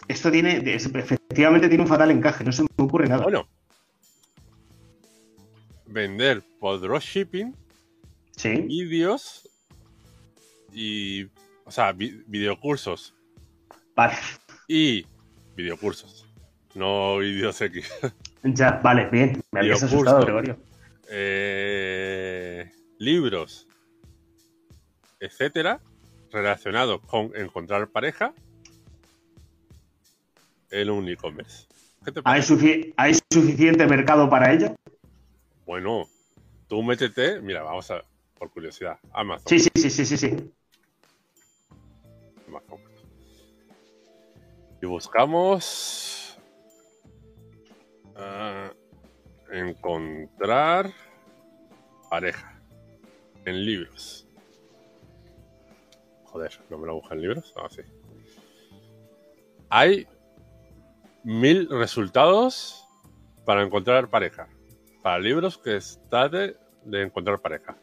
Esto 0.07 0.29
tiene, 0.29 0.61
efectivamente 0.75 1.67
tiene 1.67 1.83
un 1.83 1.89
fatal 1.89 2.11
encaje, 2.11 2.43
no 2.43 2.51
se 2.51 2.61
me 2.61 2.67
ocurre 2.77 3.07
nada. 3.07 3.23
Bueno. 3.23 3.47
Vender 5.87 6.43
por 6.59 6.79
dropshipping 6.79 7.55
Sí, 8.35 8.61
vídeos 8.61 9.47
y. 10.73 11.25
O 11.63 11.71
sea, 11.71 11.91
vi- 11.93 12.21
videocursos 12.27 13.13
vale, 13.95 14.15
y 14.67 15.05
videocursos. 15.55 16.27
No 16.73 17.17
vídeos 17.19 17.59
X. 17.61 17.89
ya, 18.43 18.71
vale, 18.83 19.09
bien, 19.09 19.41
me 19.51 19.61
habías 19.61 19.81
asustado, 19.81 20.21
Gregorio. 20.25 20.57
Eh, 21.09 22.69
libros, 22.99 23.67
etcétera, 25.19 25.79
relacionados 26.31 26.99
con 27.07 27.31
encontrar 27.35 27.87
pareja 27.89 28.33
en 30.71 30.89
un 30.89 31.07
e-commerce. 31.07 31.67
¿Qué 32.03 32.11
te 32.11 32.19
¿Hay, 32.19 32.23
parece? 32.41 32.53
sufi- 32.53 32.93
¿Hay 32.97 33.13
suficiente 33.31 33.87
mercado 33.87 34.29
para 34.29 34.51
ello? 34.53 34.75
Bueno, 35.65 36.07
tú 36.67 36.83
métete, 36.83 37.41
mira, 37.41 37.63
vamos 37.63 37.89
a 37.89 38.03
por 38.37 38.51
curiosidad, 38.51 38.99
Amazon. 39.11 39.47
Sí, 39.47 39.59
sí, 39.59 39.69
sí, 39.75 39.89
sí, 39.89 40.05
sí, 40.05 40.17
sí. 40.17 40.53
Amazon. 42.47 42.79
Y 44.81 44.85
buscamos 44.85 46.37
ah, 48.15 48.71
encontrar 49.51 50.91
pareja 52.09 52.61
en 53.45 53.65
libros. 53.65 54.27
Joder, 56.25 56.59
no 56.69 56.77
me 56.77 56.87
lo 56.87 56.95
busca 56.95 57.15
en 57.15 57.21
libros. 57.21 57.53
Ah, 57.55 57.67
sí. 57.69 57.81
Hay 59.69 60.07
mil 61.23 61.67
resultados 61.69 62.85
para 63.45 63.63
encontrar 63.63 64.09
pareja. 64.09 64.47
Para 65.05 65.19
libros 65.19 65.59
que 65.59 65.77
trate 66.09 66.55
de 66.83 67.03
encontrar 67.03 67.39
pareja. 67.39 67.77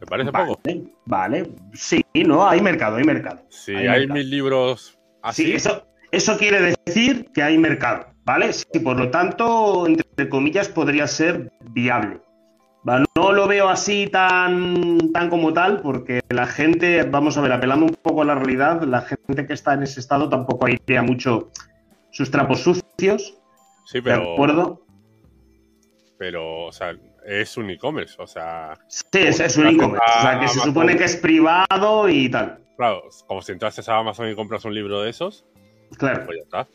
¿Te 0.00 0.06
parece 0.06 0.30
vale, 0.30 0.46
poco? 0.46 0.62
Vale, 1.04 1.50
sí, 1.74 2.02
no, 2.24 2.48
hay 2.48 2.62
mercado, 2.62 2.96
hay 2.96 3.04
mercado. 3.04 3.42
Si 3.50 3.76
Hay 3.76 3.88
hay, 3.88 3.98
mercado. 4.00 4.14
mil 4.14 4.30
libros 4.30 4.98
así, 5.20 5.44
Sí, 5.44 5.52
eso, 5.52 5.86
eso 6.10 6.38
quiere 6.38 6.74
decir 6.86 7.26
que 7.34 7.42
hay 7.42 7.58
mercado, 7.58 8.06
¿vale? 8.24 8.54
Sí, 8.54 8.80
por 8.82 8.98
lo 8.98 9.10
tanto, 9.10 9.86
entre 9.86 10.26
comillas, 10.30 10.70
podría 10.70 11.06
ser 11.06 11.52
viable. 11.60 12.22
No 12.84 13.32
lo 13.32 13.46
veo 13.46 13.68
así 13.68 14.06
tan, 14.06 15.12
tan 15.12 15.28
como 15.28 15.52
tal, 15.52 15.82
porque 15.82 16.22
la 16.30 16.46
gente, 16.46 17.02
vamos 17.02 17.36
a 17.36 17.42
ver, 17.42 17.52
apelando 17.52 17.84
un 17.84 17.94
poco 18.00 18.22
a 18.22 18.24
la 18.24 18.36
realidad, 18.36 18.84
la 18.84 19.02
gente 19.02 19.46
que 19.46 19.52
está 19.52 19.74
en 19.74 19.82
ese 19.82 20.00
estado 20.00 20.30
tampoco 20.30 20.64
airea 20.64 21.02
mucho 21.02 21.50
sus 22.10 22.30
trapos 22.30 22.60
sucios, 22.60 23.41
sí, 23.84 23.98
¿de 23.98 24.02
pero, 24.02 24.32
acuerdo? 24.34 24.82
pero, 26.18 26.66
o 26.66 26.72
sea, 26.72 26.94
es 27.26 27.56
un 27.56 27.70
e-commerce, 27.70 28.14
o 28.20 28.26
sea, 28.26 28.78
Sí, 28.88 29.06
es, 29.14 29.40
es 29.40 29.56
un 29.56 29.66
e-commerce, 29.68 30.04
o 30.18 30.22
sea, 30.22 30.40
que 30.40 30.48
se 30.48 30.60
supone 30.60 30.96
que 30.96 31.04
es 31.04 31.16
privado 31.16 32.08
y 32.08 32.28
tal. 32.30 32.58
claro, 32.76 33.02
como 33.26 33.42
si 33.42 33.52
entrases 33.52 33.88
a 33.88 33.96
Amazon 33.98 34.28
y 34.30 34.34
compras 34.34 34.64
un 34.64 34.74
libro 34.74 35.02
de 35.02 35.10
esos, 35.10 35.44
Claro, 35.98 36.24
pues 36.24 36.38
ya 36.38 36.42
está. 36.44 36.68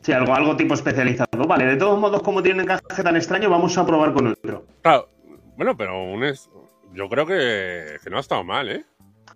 sí, 0.00 0.12
algo, 0.12 0.32
algo 0.34 0.56
tipo 0.56 0.74
especializado. 0.74 1.44
Vale, 1.46 1.64
de 1.66 1.76
todos 1.76 1.98
modos, 1.98 2.22
como 2.22 2.42
tiene 2.42 2.62
un 2.62 2.70
encaje 2.70 3.02
tan 3.02 3.16
extraño, 3.16 3.50
vamos 3.50 3.76
a 3.76 3.84
probar 3.86 4.12
con 4.12 4.28
otro. 4.28 4.64
Claro, 4.82 5.08
bueno, 5.56 5.76
pero 5.76 6.02
un 6.04 6.22
es, 6.24 6.48
yo 6.94 7.08
creo 7.08 7.26
que, 7.26 7.96
que 8.02 8.10
no 8.10 8.18
ha 8.18 8.20
estado 8.20 8.44
mal, 8.44 8.68
¿eh? 8.68 8.84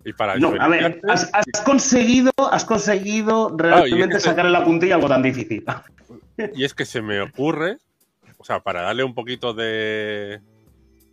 Y 0.05 0.13
para 0.13 0.35
No, 0.37 0.53
a 0.59 0.67
ver, 0.67 1.01
has, 1.09 1.29
has 1.33 1.45
conseguido, 1.65 2.31
has 2.51 2.63
conseguido 2.63 3.55
Claro, 3.57 3.79
y 3.79 3.83
es 3.83 3.89
realmente 3.91 4.15
que 4.15 4.21
sacarle 4.21 4.51
la 4.51 4.63
puntilla 4.63 4.95
algo 4.95 5.07
tan 5.09 5.21
difícil. 5.23 5.65
Y 6.55 6.63
es 6.65 6.73
que 6.73 6.85
se 6.85 7.01
me 7.01 7.21
ocurre, 7.21 7.77
o 8.37 8.43
sea, 8.43 8.59
para 8.61 8.81
darle 8.81 9.03
un 9.03 9.13
poquito 9.15 9.53
de, 9.53 10.41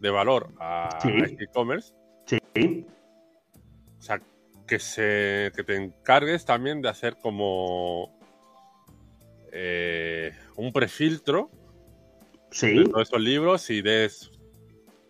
de 0.01 0.11
valor 0.11 0.49
a 0.61 0.99
Sí. 1.03 1.11
este 1.25 1.45
e-commerce, 1.45 1.95
Sí, 2.27 2.87
o 3.99 4.03
sea, 4.03 4.21
que, 4.67 4.79
se, 4.79 5.53
que 5.55 5.63
te 5.65 5.77
encargues 5.77 6.45
también 6.45 6.83
de 6.83 6.89
hacer 6.89 7.17
como 7.21 8.13
eh, 9.53 10.33
un 10.57 10.73
prefiltro 10.73 11.51
de 12.51 12.57
sí. 12.57 12.85
todos 12.91 13.09
esos 13.09 13.21
libros 13.21 13.71
y 13.71 13.83
des 13.83 14.31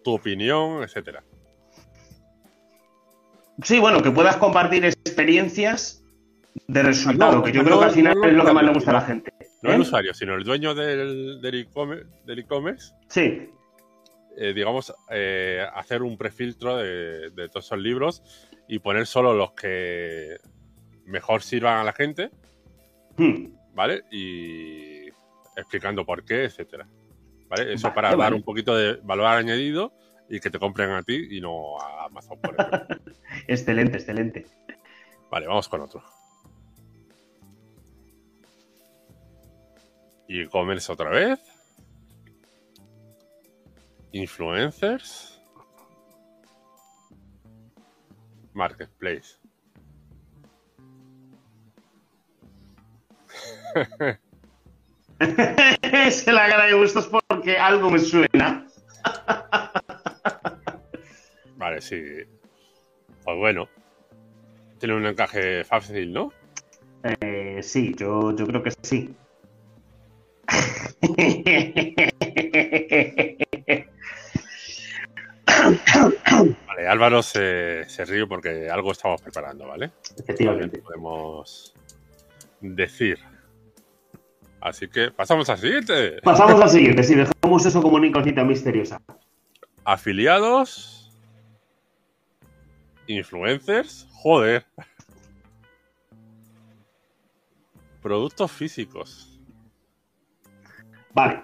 tu 0.05 0.13
opinión, 0.13 0.83
etcétera. 0.83 1.23
Sí, 3.63 3.79
bueno, 3.79 4.03
que 4.03 4.11
puedas 4.11 4.37
compartir 4.37 4.85
experiencias 4.85 6.03
de 6.67 6.83
resultado, 6.83 7.37
No, 7.37 7.43
que 7.43 7.53
yo 7.53 7.61
no, 7.63 7.67
creo 7.67 7.79
que 7.81 7.85
al 7.87 7.91
final 7.93 8.15
no, 8.21 8.27
es 8.27 8.33
lo 8.35 8.45
que 8.45 8.53
más 8.53 8.65
le 8.65 8.73
gusta 8.73 8.91
a 8.91 8.95
la 8.95 9.01
gente. 9.03 9.32
No 9.63 9.71
¿Eh? 9.71 9.75
el 9.75 9.81
usuario, 9.81 10.13
sino 10.13 10.35
el 10.35 10.45
dueño 10.45 10.75
del, 10.75 11.41
e-commerce, 11.43 12.07
del 12.25 12.47
Sí, 13.09 13.51
eh, 14.37 14.53
digamos, 14.55 14.93
eh, 15.11 15.65
hacer 15.75 16.03
un 16.03 16.17
prefiltro 16.17 16.77
de, 16.79 17.31
de 17.31 17.49
todos 17.49 17.67
esos 17.67 17.79
libros 17.79 18.23
y 18.69 18.79
poner 18.81 19.07
solo 19.07 19.35
los 19.35 19.53
que 19.53 20.37
mejor 21.05 21.43
sirvan 21.43 21.79
a 21.79 21.85
la 21.85 21.93
gente, 21.93 22.31
Hmm. 23.17 23.55
¿vale? 23.75 24.05
Y 24.11 25.09
explicando 25.57 26.05
por 26.05 26.25
qué, 26.25 26.45
etcétera. 26.45 26.87
¿Vale? 27.49 27.75
Eso 27.75 27.89
Vale, 27.89 27.95
para 27.95 28.17
dar 28.17 28.35
un 28.35 28.43
poquito 28.43 28.75
de 28.75 28.95
valor 29.03 29.27
añadido 29.27 29.93
y 30.29 30.41
que 30.41 30.51
te 30.51 30.59
compren 30.59 30.91
a 30.91 31.03
ti 31.03 31.29
y 31.31 31.41
no 31.41 31.79
a 31.79 32.07
Amazon, 32.07 32.41
por 32.41 32.55
ejemplo. 32.59 32.97
excelente, 33.47 33.99
excelente. 33.99 34.47
vale, 35.31 35.47
vamos 35.47 35.69
con 35.69 35.83
otro. 35.83 36.03
E-commerce 40.29 40.91
otra 40.93 41.11
vez. 41.11 41.41
Influencers. 44.13 45.41
Marketplace. 48.55 49.39
Se 56.11 56.33
la 56.33 56.49
cara 56.49 56.67
de 56.67 56.75
gustos 56.75 57.09
porque 57.29 57.57
algo 57.57 57.91
me 57.91 57.99
suena. 57.99 58.67
Vale, 61.57 61.81
sí. 61.81 62.03
Pues 63.25 63.39
bueno. 63.39 63.69
Tiene 64.79 64.97
un 64.97 65.07
encaje 65.07 65.65
fácil, 65.65 66.13
¿no? 66.13 66.33
Eh, 67.05 67.61
sí, 67.63 67.95
yo, 67.97 68.35
yo 68.35 68.47
creo 68.47 68.63
que 68.63 68.73
sí. 68.83 69.15
Vale, 76.67 76.89
Álvaro 76.89 77.23
se, 77.23 77.85
se 77.89 78.05
ríe 78.05 78.27
porque 78.27 78.69
algo 78.71 78.91
estamos 78.93 79.23
preparando, 79.23 79.67
¿vale? 79.67 79.91
Efectivamente. 80.19 80.79
Podemos 80.79 81.75
decir. 82.61 83.19
Así 84.61 84.89
que 84.89 85.11
pasamos 85.11 85.49
al 85.51 85.59
siguiente. 85.59 86.21
Pasamos 86.23 86.61
al 86.61 86.71
siguiente, 86.71 87.03
si 87.03 87.17
dejamos 87.17 87.67
eso 87.67 87.83
como 87.83 87.97
una 87.97 88.07
incógnita 88.07 88.45
misteriosa. 88.45 89.03
Afiliados. 89.85 91.11
Influencers. 93.09 94.07
Joder. 94.13 94.65
Productos 98.01 98.53
físicos. 98.53 99.32
Vale. 101.15 101.43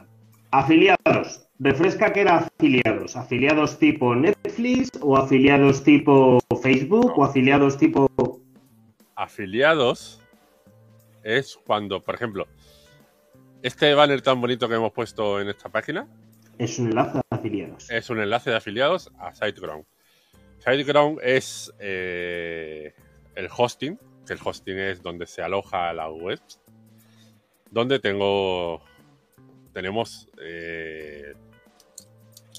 Afiliados. 0.51 1.47
Refresca 1.59 2.13
que 2.13 2.21
era 2.23 2.39
afiliados. 2.39 3.17
¿Afiliados 3.17 3.79
tipo 3.79 4.15
Netflix 4.15 4.91
o 5.01 5.17
afiliados 5.17 5.83
tipo 5.83 6.39
Facebook 6.63 7.19
o 7.19 7.25
afiliados 7.25 7.77
tipo... 7.77 8.09
Afiliados 9.17 10.23
es 11.25 11.59
cuando, 11.67 12.03
por 12.03 12.15
ejemplo, 12.15 12.47
este 13.63 13.93
banner 13.95 14.23
tan 14.23 14.41
bonito 14.41 14.69
que 14.69 14.77
hemos 14.77 14.93
puesto 14.93 15.41
en 15.41 15.49
esta 15.49 15.69
página 15.69 16.07
Es 16.59 16.79
un 16.79 16.89
enlace 16.89 17.19
de 17.19 17.23
afiliados. 17.31 17.91
es 17.91 18.09
un 18.09 18.21
enlace 18.21 18.51
de 18.51 18.57
afiliados 18.57 19.11
a 19.19 19.35
SiteGround. 19.35 19.85
SiteGround 20.61 21.19
es 21.23 21.73
eh, 21.81 22.95
el 23.35 23.49
hosting, 23.55 23.99
que 24.25 24.35
el 24.35 24.39
hosting 24.43 24.79
es 24.79 25.03
donde 25.03 25.27
se 25.27 25.43
aloja 25.43 25.93
la 25.93 26.09
web, 26.09 26.41
donde 27.71 27.99
tengo 27.99 28.81
tenemos 29.79 30.29
eh, 30.43 31.35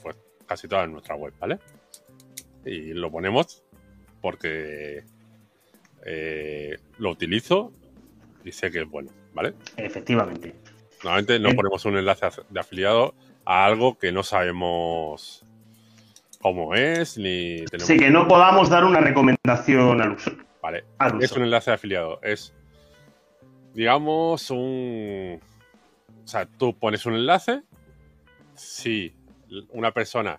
pues 0.02 0.16
casi 0.48 0.70
toda 0.70 0.88
nuestra 0.88 1.16
web, 1.16 1.34
¿vale? 1.38 1.60
Y 2.66 2.94
lo 2.94 3.12
ponemos 3.12 3.62
porque 4.22 5.04
eh, 6.06 6.78
lo 6.98 7.10
utilizo 7.12 7.74
y 8.46 8.54
sé 8.54 8.72
que 8.72 8.84
es 8.84 8.90
bueno, 8.90 9.12
¿vale? 9.34 9.54
Efectivamente. 9.76 10.56
Normalmente 11.04 11.40
no 11.40 11.50
En- 11.50 11.56
ponemos 11.58 11.84
un 11.84 11.98
enlace 11.98 12.26
de 12.50 12.60
afiliado 12.60 13.14
a 13.44 13.66
algo 13.66 13.98
que 13.98 14.14
no 14.14 14.24
sabemos 14.24 15.44
cómo 16.42 16.74
es, 16.74 17.18
ni 17.18 17.66
tenemos... 17.66 17.88
Sí, 17.88 17.98
que 17.98 18.10
no 18.10 18.30
podamos 18.30 18.70
dar 18.70 18.86
una 18.86 19.02
recomendación 19.02 20.02
al 20.02 20.12
uso. 20.14 20.32
Vale, 20.62 20.86
al 21.00 21.22
es 21.22 21.34
un 21.34 21.44
enlace 21.44 21.72
de 21.72 21.76
afiliado. 21.76 22.22
Es, 22.22 22.54
digamos, 23.74 24.50
un... 24.52 25.42
O 26.30 26.32
sea, 26.32 26.46
tú 26.46 26.78
pones 26.78 27.08
un 27.08 27.16
enlace, 27.16 27.64
si 28.54 29.16
una 29.72 29.92
persona 29.92 30.38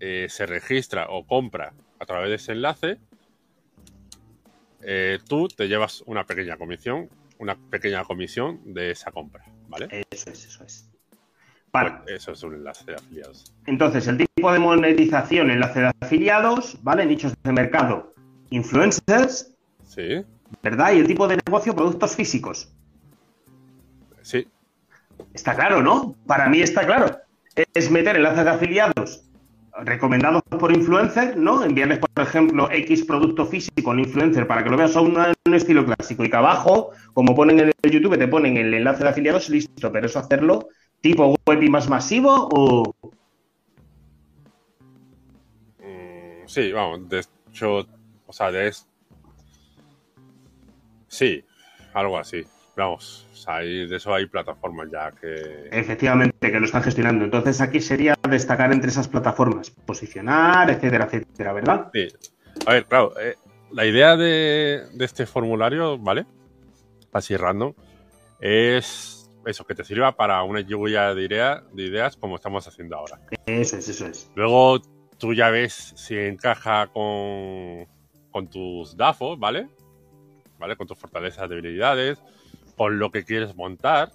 eh, 0.00 0.26
se 0.28 0.44
registra 0.44 1.06
o 1.08 1.24
compra 1.24 1.72
a 2.00 2.04
través 2.04 2.30
de 2.30 2.34
ese 2.34 2.50
enlace, 2.50 2.98
eh, 4.82 5.20
tú 5.28 5.46
te 5.46 5.68
llevas 5.68 6.02
una 6.06 6.26
pequeña 6.26 6.56
comisión, 6.56 7.08
una 7.38 7.54
pequeña 7.54 8.02
comisión 8.02 8.74
de 8.74 8.90
esa 8.90 9.12
compra, 9.12 9.44
¿vale? 9.68 10.04
Eso 10.10 10.30
es, 10.30 10.46
eso 10.46 10.64
es. 10.64 10.90
Vale. 11.72 11.92
Pues 12.02 12.16
eso 12.16 12.32
es 12.32 12.42
un 12.42 12.54
enlace 12.54 12.86
de 12.86 12.94
afiliados. 12.96 13.54
Entonces, 13.66 14.08
el 14.08 14.18
tipo 14.18 14.52
de 14.52 14.58
monetización, 14.58 15.52
enlace 15.52 15.78
de 15.78 15.92
afiliados, 16.00 16.76
¿vale? 16.82 17.06
Nichos 17.06 17.34
de 17.40 17.52
mercado, 17.52 18.12
influencers, 18.50 19.54
Sí, 19.86 20.24
¿verdad? 20.60 20.92
Y 20.94 20.98
el 20.98 21.06
tipo 21.06 21.28
de 21.28 21.38
negocio, 21.46 21.72
productos 21.72 22.16
físicos. 22.16 22.74
Sí, 24.24 24.48
Está 25.32 25.54
claro, 25.54 25.82
¿no? 25.82 26.16
Para 26.26 26.48
mí 26.48 26.60
está 26.60 26.86
claro. 26.86 27.18
Es 27.72 27.90
meter 27.90 28.16
enlaces 28.16 28.44
de 28.44 28.50
afiliados 28.50 29.24
recomendados 29.82 30.42
por 30.42 30.70
influencer, 30.70 31.36
¿no? 31.36 31.64
Enviarles, 31.64 31.98
por 31.98 32.24
ejemplo, 32.24 32.70
X 32.70 33.04
producto 33.04 33.44
físico 33.44 33.90
a 33.90 33.94
un 33.94 34.00
influencer 34.00 34.46
para 34.46 34.62
que 34.62 34.70
lo 34.70 34.76
veas 34.76 34.94
a 34.94 35.00
un, 35.00 35.16
un 35.16 35.54
estilo 35.54 35.84
clásico 35.84 36.24
y 36.24 36.30
que 36.30 36.36
abajo, 36.36 36.90
como 37.12 37.34
ponen 37.34 37.58
en 37.58 37.72
el 37.82 37.90
YouTube, 37.90 38.16
te 38.16 38.28
ponen 38.28 38.56
el 38.56 38.72
enlace 38.72 39.02
de 39.02 39.10
afiliados, 39.10 39.48
listo. 39.48 39.90
Pero 39.90 40.06
eso 40.06 40.20
hacerlo 40.20 40.68
tipo 41.00 41.34
web 41.46 41.62
y 41.62 41.68
más 41.68 41.88
masivo 41.88 42.48
o... 42.52 42.94
Mm, 45.80 46.46
sí, 46.46 46.72
vamos, 46.72 47.08
de 47.08 47.24
hecho, 47.50 47.86
o 48.26 48.32
sea, 48.32 48.52
de 48.52 48.68
es... 48.68 48.88
Sí, 51.08 51.44
algo 51.92 52.18
así. 52.18 52.44
Vamos, 52.76 53.26
o 53.32 53.36
sea, 53.36 53.56
hay- 53.56 53.86
de 53.86 53.96
eso 53.96 54.12
hay 54.12 54.26
plataformas 54.26 54.88
ya 54.90 55.12
que... 55.12 55.68
Efectivamente, 55.70 56.50
que 56.50 56.58
lo 56.58 56.66
están 56.66 56.82
gestionando. 56.82 57.24
Entonces 57.24 57.60
aquí 57.60 57.80
sería 57.80 58.16
destacar 58.28 58.72
entre 58.72 58.90
esas 58.90 59.06
plataformas, 59.06 59.70
posicionar, 59.70 60.68
etcétera, 60.70 61.04
etcétera, 61.04 61.52
¿verdad? 61.52 61.90
Sí. 61.92 62.08
A 62.66 62.72
ver, 62.72 62.86
claro, 62.86 63.12
eh, 63.20 63.36
la 63.70 63.86
idea 63.86 64.16
de, 64.16 64.86
de 64.92 65.04
este 65.04 65.24
formulario, 65.26 65.98
¿vale? 65.98 66.26
Así 67.12 67.36
random, 67.36 67.74
es 68.40 69.30
eso, 69.46 69.64
que 69.66 69.74
te 69.74 69.84
sirva 69.84 70.16
para 70.16 70.42
una 70.42 70.60
lluvia 70.60 71.14
de, 71.14 71.22
idea- 71.24 71.62
de 71.72 71.82
ideas 71.84 72.16
como 72.16 72.36
estamos 72.36 72.66
haciendo 72.66 72.96
ahora. 72.96 73.20
Eso 73.46 73.76
es, 73.76 73.88
eso 73.88 74.06
es. 74.06 74.30
Luego 74.34 74.80
tú 75.18 75.32
ya 75.32 75.50
ves 75.50 75.92
si 75.96 76.16
encaja 76.16 76.88
con, 76.88 77.86
con 78.32 78.48
tus 78.50 78.96
DAFOs, 78.96 79.38
¿vale? 79.38 79.68
¿Vale? 80.58 80.76
Con 80.76 80.86
tus 80.86 80.98
fortalezas, 80.98 81.48
debilidades, 81.48 82.20
con 82.76 82.98
lo 82.98 83.10
que 83.10 83.24
quieres 83.24 83.54
montar. 83.56 84.10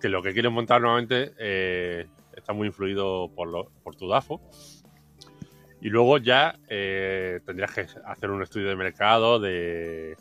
Que 0.00 0.08
lo 0.08 0.22
que 0.22 0.32
quieres 0.32 0.50
montar 0.52 0.80
normalmente 0.80 1.32
eh, 1.38 2.06
está 2.36 2.52
muy 2.52 2.68
influido 2.68 3.30
por, 3.34 3.48
lo- 3.48 3.70
por 3.82 3.96
tu 3.96 4.08
DAFO. 4.08 4.40
Y 5.82 5.88
luego 5.88 6.18
ya 6.18 6.58
eh, 6.68 7.40
tendrías 7.46 7.72
que 7.74 7.86
hacer 8.04 8.30
un 8.30 8.42
estudio 8.42 8.68
de 8.68 8.76
mercado 8.76 9.40
de, 9.40 10.16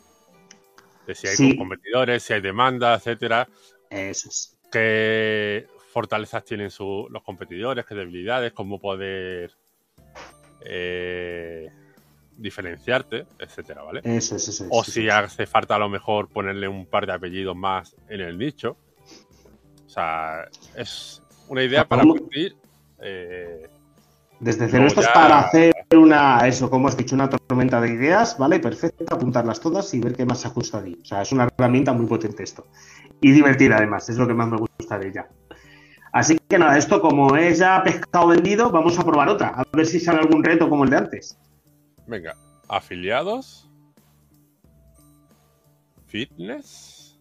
de 1.06 1.16
si 1.16 1.28
hay 1.28 1.36
Sí. 1.36 1.58
competidores, 1.58 2.24
si 2.24 2.34
hay 2.34 2.42
demanda, 2.42 2.94
etcétera 2.96 3.48
Eso 3.90 4.30
es. 4.30 4.58
qué 4.72 5.68
fortalezas 5.92 6.46
tienen 6.46 6.72
su- 6.72 7.08
los 7.10 7.24
competidores, 7.24 7.86
qué 7.86 7.96
debilidades, 7.96 8.54
cómo 8.54 8.80
poder 8.80 9.52
eh, 10.62 11.70
diferenciarte, 12.42 13.26
etcétera, 13.38 13.84
¿vale? 13.84 14.02
Eso 14.04 14.36
es, 14.36 14.48
eso 14.48 14.64
es. 14.66 14.70
O 14.72 14.82
eso 14.82 14.92
si 14.92 15.10
hace 15.10 15.46
falta 15.46 15.76
a 15.76 15.80
lo 15.80 15.90
mejor 15.90 16.28
ponerle 16.30 16.68
un 16.68 16.86
par 16.86 17.06
de 17.06 17.14
apellidos 17.14 17.56
más 17.56 17.96
en 18.08 18.22
el 18.22 18.38
nicho. 18.38 18.78
O 19.86 19.90
sea, 19.90 20.46
es 20.76 21.22
una 21.48 21.64
idea 21.64 21.88
para 21.88 22.04
partir. 22.04 22.56
eh, 23.02 23.68
Desde 24.40 24.68
cero 24.70 24.86
esto 24.88 25.02
es 25.02 25.08
ya- 25.08 25.14
para 25.14 25.40
hacer 25.40 25.74
una, 25.96 26.48
eso, 26.48 26.70
como 26.70 26.88
has 26.88 26.96
dicho, 26.96 27.16
una 27.16 27.30
tormenta 27.30 27.82
de 27.82 27.90
ideas, 27.90 28.38
¿vale? 28.38 28.60
Perfecto, 28.60 29.04
apuntarlas 29.14 29.60
todas 29.60 29.94
y 29.94 30.00
ver 30.00 30.16
qué 30.16 30.26
más 30.26 30.40
se 30.42 30.48
ajusta 30.48 30.78
a 30.78 30.84
ti. 30.84 30.98
O 31.02 31.06
sea, 31.06 31.22
es 31.24 31.32
una 31.32 31.46
herramienta 31.58 31.92
muy 31.94 32.06
potente 32.06 32.44
esto. 32.44 32.68
Y 33.22 33.32
divertida 33.32 33.78
además, 33.78 34.08
es 34.10 34.18
lo 34.18 34.28
que 34.28 34.34
más 34.34 34.48
me 34.48 34.58
gusta 34.58 34.98
de 35.00 35.08
ella. 35.10 35.28
Así 36.14 36.38
que 36.48 36.58
nada, 36.58 36.78
esto 36.78 37.02
como 37.02 37.36
es 37.36 37.60
ya 37.60 37.84
pescado 37.84 38.28
vendido, 38.28 38.72
vamos 38.72 38.98
a 38.98 39.04
probar 39.06 39.30
otra. 39.30 39.50
A 39.50 39.64
ver 39.74 39.86
si 39.86 40.00
sale 40.00 40.20
algún 40.20 40.44
reto 40.44 40.70
como 40.70 40.84
el 40.84 40.90
de 40.90 40.98
antes. 40.98 41.38
Venga, 42.10 42.36
afiliados. 42.68 43.70
Fitness. 46.08 47.20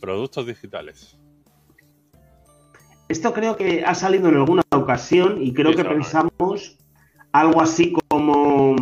Productos 0.00 0.46
digitales. 0.46 1.18
Esto 3.08 3.32
creo 3.32 3.56
que 3.56 3.84
ha 3.84 3.94
salido 3.94 4.28
en 4.28 4.36
alguna 4.36 4.62
ocasión 4.70 5.42
y 5.42 5.52
creo 5.52 5.72
Sí, 5.72 5.78
que 5.78 5.84
pensamos 5.84 6.78
algo 7.32 7.60
así 7.60 7.94
como 8.08 8.76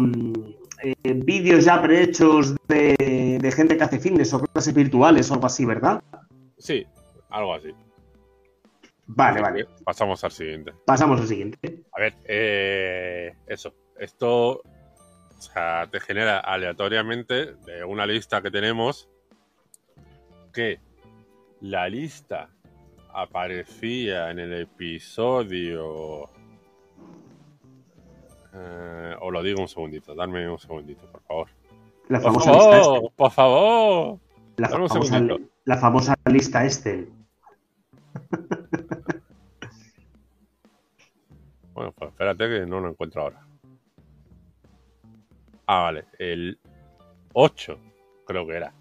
eh, 0.83 0.95
vídeos 1.15 1.65
ya 1.65 1.81
prehechos 1.81 2.55
de, 2.69 3.39
de 3.41 3.53
gente 3.53 3.77
que 3.77 3.85
hace 3.85 3.99
fitness 3.99 4.35
o 4.35 4.41
clases 4.41 4.75
virtuales 4.75 5.31
o 5.31 5.35
algo 5.35 5.47
así, 5.47 5.65
¿verdad? 5.65 6.03
Sí, 6.59 6.85
algo 7.31 7.55
así. 7.55 7.71
Vale, 9.09 9.41
vale. 9.41 9.67
Pasamos 9.85 10.23
al 10.25 10.33
siguiente. 10.33 10.73
Pasamos 10.85 11.21
al 11.21 11.27
siguiente. 11.29 11.85
A 11.93 12.01
ver, 12.01 12.15
eh, 12.25 13.35
eso. 13.47 13.73
Esto 13.99 14.63
o 15.39 15.41
sea, 15.41 15.87
te 15.91 16.01
genera 16.01 16.41
aleatoriamente 16.41 17.55
de 17.55 17.85
una 17.85 18.07
lista 18.07 18.43
que 18.43 18.51
tenemos 18.51 19.09
que 20.53 20.81
la 21.61 21.89
lista 21.89 22.49
aparecía 23.13 24.31
en 24.31 24.39
el 24.39 24.53
episodio. 24.63 26.25
Eh, 28.55 29.15
os 29.21 29.33
lo 29.33 29.43
digo 29.43 29.61
un 29.61 29.69
segundito, 29.69 30.15
darme 30.15 30.49
un 30.51 30.59
segundito, 30.59 31.07
por 31.11 31.23
favor. 31.23 31.49
La 32.09 32.21
Por 32.21 32.33
lista 32.33 32.53
favor, 32.53 32.77
Excel. 32.77 33.11
por 33.17 33.31
favor. 33.31 34.19
La 34.57 34.69
dame 34.69 34.89
famosa, 34.89 35.21
la 35.65 35.77
famosa 35.77 36.15
lista 36.27 36.65
Excel. 36.65 37.11
Bueno, 41.77 41.93
pues 41.93 42.11
espérate 42.11 42.49
que 42.49 42.67
no 42.67 42.81
lo 42.81 42.89
encuentro 42.89 43.21
ahora. 43.23 43.47
Ah, 45.67 45.83
vale. 45.83 46.07
El 46.19 46.59
8, 47.35 47.79
creo 48.27 48.47
que 48.47 48.55
era. 48.57 48.73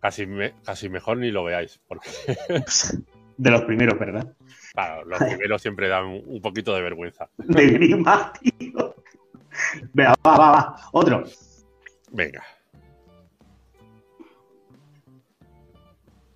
Casi, 0.00 0.26
me- 0.26 0.54
casi 0.64 0.88
mejor 0.88 1.16
ni 1.18 1.30
lo 1.30 1.44
veáis, 1.44 1.80
porque 1.86 2.08
De 3.38 3.50
los 3.50 3.62
primeros, 3.62 3.98
¿verdad? 3.98 4.34
claro, 4.72 5.04
los 5.04 5.18
primeros 5.18 5.62
siempre 5.62 5.88
dan 5.88 6.06
un 6.06 6.22
un 6.26 6.40
poquito 6.42 6.74
de 6.74 6.82
vergüenza. 6.82 7.28
De 7.38 7.66
grima, 7.68 8.32
tío. 8.32 8.94
Venga, 9.92 10.14
va, 10.26 10.36
va, 10.36 10.50
va. 10.52 10.76
Otro. 10.92 11.24
Venga. 12.12 12.42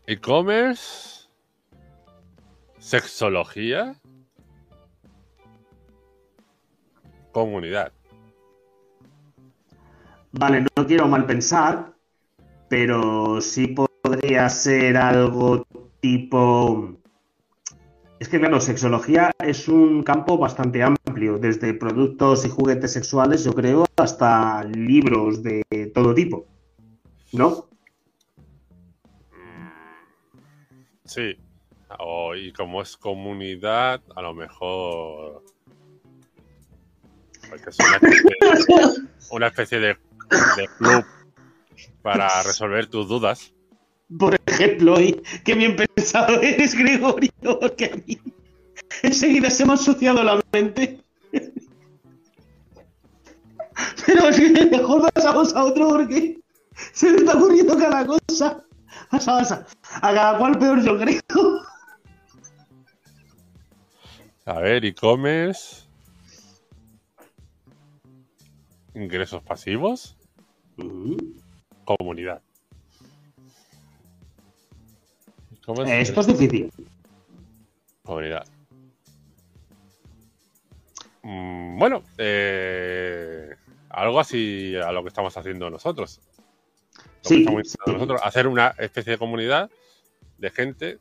E-commerce. 0.06 1.28
Sexología. 2.78 3.99
Comunidad. 7.32 7.92
Vale, 10.32 10.66
no 10.76 10.86
quiero 10.86 11.08
mal 11.08 11.26
pensar, 11.26 11.94
pero 12.68 13.40
sí 13.40 13.74
podría 14.02 14.48
ser 14.48 14.96
algo 14.96 15.66
tipo... 16.00 16.96
Es 18.18 18.28
que, 18.28 18.38
claro, 18.38 18.60
sexología 18.60 19.32
es 19.38 19.66
un 19.66 20.02
campo 20.02 20.36
bastante 20.36 20.82
amplio, 20.82 21.38
desde 21.38 21.72
productos 21.72 22.44
y 22.44 22.50
juguetes 22.50 22.92
sexuales, 22.92 23.44
yo 23.44 23.54
creo, 23.54 23.86
hasta 23.96 24.62
libros 24.64 25.42
de 25.42 25.62
todo 25.94 26.14
tipo. 26.14 26.46
¿No? 27.32 27.70
Sí. 31.04 31.36
O- 31.98 32.34
y 32.36 32.52
como 32.52 32.82
es 32.82 32.96
comunidad, 32.96 34.00
a 34.14 34.22
lo 34.22 34.34
mejor. 34.34 35.42
Que 37.58 37.70
es 37.70 37.76
una 37.78 37.96
especie 37.96 38.28
de, 38.30 39.08
una 39.30 39.46
especie 39.48 39.78
de- 39.80 39.96
de 40.56 40.68
club 40.78 41.04
para 42.02 42.42
resolver 42.42 42.86
tus 42.86 43.08
dudas. 43.08 43.52
Por 44.18 44.38
ejemplo, 44.46 45.00
y 45.00 45.20
qué 45.44 45.54
bien 45.54 45.76
pensado 45.76 46.40
eres, 46.40 46.74
Gregorio, 46.74 47.30
porque 47.60 47.84
a 47.86 47.96
mí 47.96 48.18
enseguida 49.02 49.50
se 49.50 49.64
me 49.64 49.72
ha 49.72 49.74
ensuciado 49.74 50.22
la 50.22 50.40
mente. 50.52 51.00
Pero 54.06 54.28
es 54.28 54.36
que 54.36 54.66
mejor 54.66 55.10
pasamos 55.12 55.54
a 55.54 55.64
otro 55.64 55.88
porque 55.88 56.38
se 56.92 57.10
me 57.10 57.18
está 57.18 57.34
ocurriendo 57.36 57.78
cada 57.78 58.04
cosa. 58.06 58.62
Pasa, 59.10 59.38
pasa. 59.38 59.66
A 60.02 60.12
cada 60.14 60.38
cual 60.38 60.58
peor 60.58 60.82
yo 60.84 60.98
creo. 60.98 61.20
A 64.46 64.58
ver, 64.60 64.84
e-commerce. 64.84 65.84
Ingresos 68.94 69.42
pasivos. 69.42 70.16
Comunidad. 71.84 72.42
Esto 75.86 76.20
es 76.20 76.26
difícil. 76.26 76.72
Comunidad. 78.02 78.46
Mm, 81.22 81.78
bueno, 81.78 82.02
eh, 82.18 83.54
algo 83.90 84.20
así 84.20 84.74
a 84.76 84.90
lo 84.90 85.02
que 85.02 85.08
estamos 85.08 85.36
haciendo 85.36 85.70
nosotros. 85.70 86.20
Sí, 87.22 87.40
estamos 87.40 87.62
sí. 87.62 87.68
intentando 87.68 87.92
nosotros, 87.92 88.20
hacer 88.24 88.46
una 88.46 88.74
especie 88.78 89.12
de 89.12 89.18
comunidad 89.18 89.70
de 90.38 90.50
gente. 90.50 90.98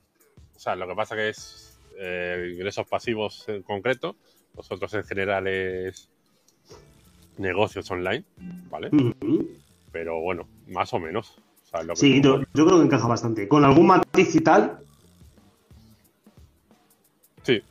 O 0.55 0.59
sea, 0.59 0.75
lo 0.75 0.87
que 0.87 0.95
pasa 0.95 1.15
que 1.15 1.29
es 1.29 1.79
eh, 1.97 2.51
ingresos 2.53 2.87
pasivos 2.87 3.47
en 3.47 3.63
concreto. 3.63 4.15
Nosotros 4.55 4.93
en 4.93 5.03
general 5.05 5.47
es 5.47 6.09
negocios 7.39 7.89
online, 7.89 8.23
¿vale? 8.69 8.89
Pero 9.91 10.21
bueno, 10.21 10.47
más 10.67 10.93
o 10.93 10.99
menos. 10.99 11.37
O 11.65 11.67
sea, 11.69 11.83
lo 11.83 11.93
que 11.93 11.99
Sí, 11.99 12.21
yo, 12.21 12.41
yo 12.53 12.65
creo 12.65 12.79
que 12.79 12.85
encaja 12.85 13.07
bastante. 13.07 13.47
Con 13.47 13.63
algún 13.65 13.87
matiz 13.87 14.35
y 14.35 14.41
tal, 14.41 14.79
Sí. 17.43 17.61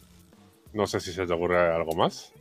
No 0.72 0.86
sé 0.86 1.00
si 1.00 1.12
se 1.12 1.26
te 1.26 1.32
ocurre 1.32 1.72
algo 1.72 1.92
más. 1.92 2.32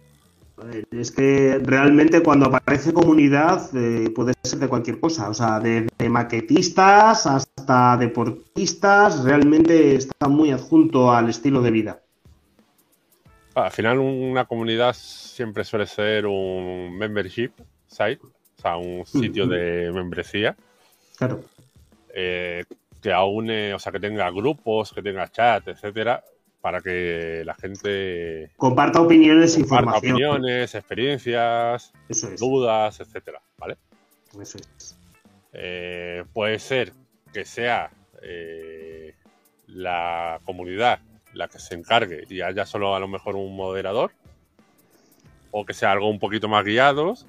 Es 0.92 1.12
que 1.12 1.60
realmente 1.64 2.24
cuando 2.24 2.48
aparece 2.48 2.92
comunidad 2.92 3.70
eh, 3.76 4.10
puede 4.10 4.34
ser 4.42 4.58
de 4.60 4.68
cualquier 4.68 5.00
cosa, 5.00 5.30
o 5.30 5.34
sea, 5.34 5.60
de, 5.60 5.88
de 5.98 6.10
maquetistas 6.10 7.28
hasta 7.28 7.96
deportistas, 7.98 9.24
realmente 9.24 9.96
está 9.96 10.28
muy 10.28 10.50
adjunto 10.50 11.12
al 11.12 11.30
estilo 11.30 11.62
de 11.62 11.72
vida. 11.72 12.02
Al 13.58 13.72
final, 13.72 13.98
una 13.98 14.46
comunidad 14.46 14.94
siempre 14.94 15.64
suele 15.64 15.88
ser 15.88 16.28
un 16.28 16.96
membership 16.96 17.52
site, 17.88 18.20
o 18.24 18.62
sea, 18.62 18.78
un 18.78 19.04
sitio 19.06 19.48
de 19.48 19.92
membresía 19.92 20.56
Claro. 21.18 21.44
eh, 22.14 22.64
que 23.02 23.12
aúne, 23.12 23.74
o 23.74 23.80
sea, 23.80 23.92
que 23.92 24.00
tenga 24.00 24.30
grupos, 24.30 24.94
que 24.94 25.02
tenga 25.02 25.28
chat, 25.32 25.68
etcétera, 25.68 26.24
para 26.62 26.82
que 26.82 27.42
la 27.46 27.56
gente 27.56 28.52
Comparta 28.58 29.02
opiniones 29.02 29.56
e 29.58 29.62
comparta 29.62 29.98
información. 29.98 30.14
opiniones, 30.14 30.76
experiencias, 30.76 31.94
Eso 32.10 32.28
es. 32.30 32.40
dudas, 32.40 33.00
etcétera, 33.00 33.42
¿vale? 33.58 33.78
Eso 34.40 34.58
es. 34.60 34.96
Eh, 35.54 36.24
puede 36.34 36.60
ser 36.60 36.94
que 37.34 37.44
sea 37.46 37.90
eh, 38.22 39.16
la 39.68 40.40
comunidad 40.44 41.00
la 41.38 41.48
que 41.48 41.60
se 41.60 41.76
encargue 41.76 42.24
y 42.30 42.42
haya 42.42 42.66
solo 42.66 42.96
a 42.96 43.00
lo 43.00 43.08
mejor 43.08 43.36
un 43.36 43.56
moderador, 43.56 44.12
o 45.52 45.66
que 45.66 45.74
sea 45.74 45.92
algo 45.92 46.10
un 46.10 46.20
poquito 46.20 46.48
más 46.48 46.66
guiados 46.66 47.26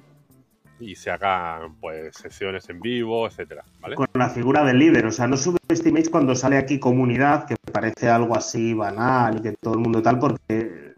y 0.79 0.95
se 0.95 1.11
hagan 1.11 1.75
pues 1.75 2.15
sesiones 2.15 2.69
en 2.69 2.79
vivo, 2.79 3.27
etcétera. 3.27 3.63
Con 3.95 4.07
la 4.13 4.29
figura 4.29 4.63
del 4.63 4.79
líder, 4.79 5.05
o 5.05 5.11
sea, 5.11 5.27
no 5.27 5.37
subestiméis 5.37 6.09
cuando 6.09 6.35
sale 6.35 6.57
aquí 6.57 6.79
comunidad, 6.79 7.45
que 7.45 7.55
parece 7.71 8.09
algo 8.09 8.35
así 8.35 8.73
banal 8.73 9.37
y 9.37 9.41
que 9.41 9.51
todo 9.53 9.73
el 9.73 9.81
mundo 9.81 10.01
tal, 10.01 10.19
porque 10.19 10.37
eh, 10.49 10.95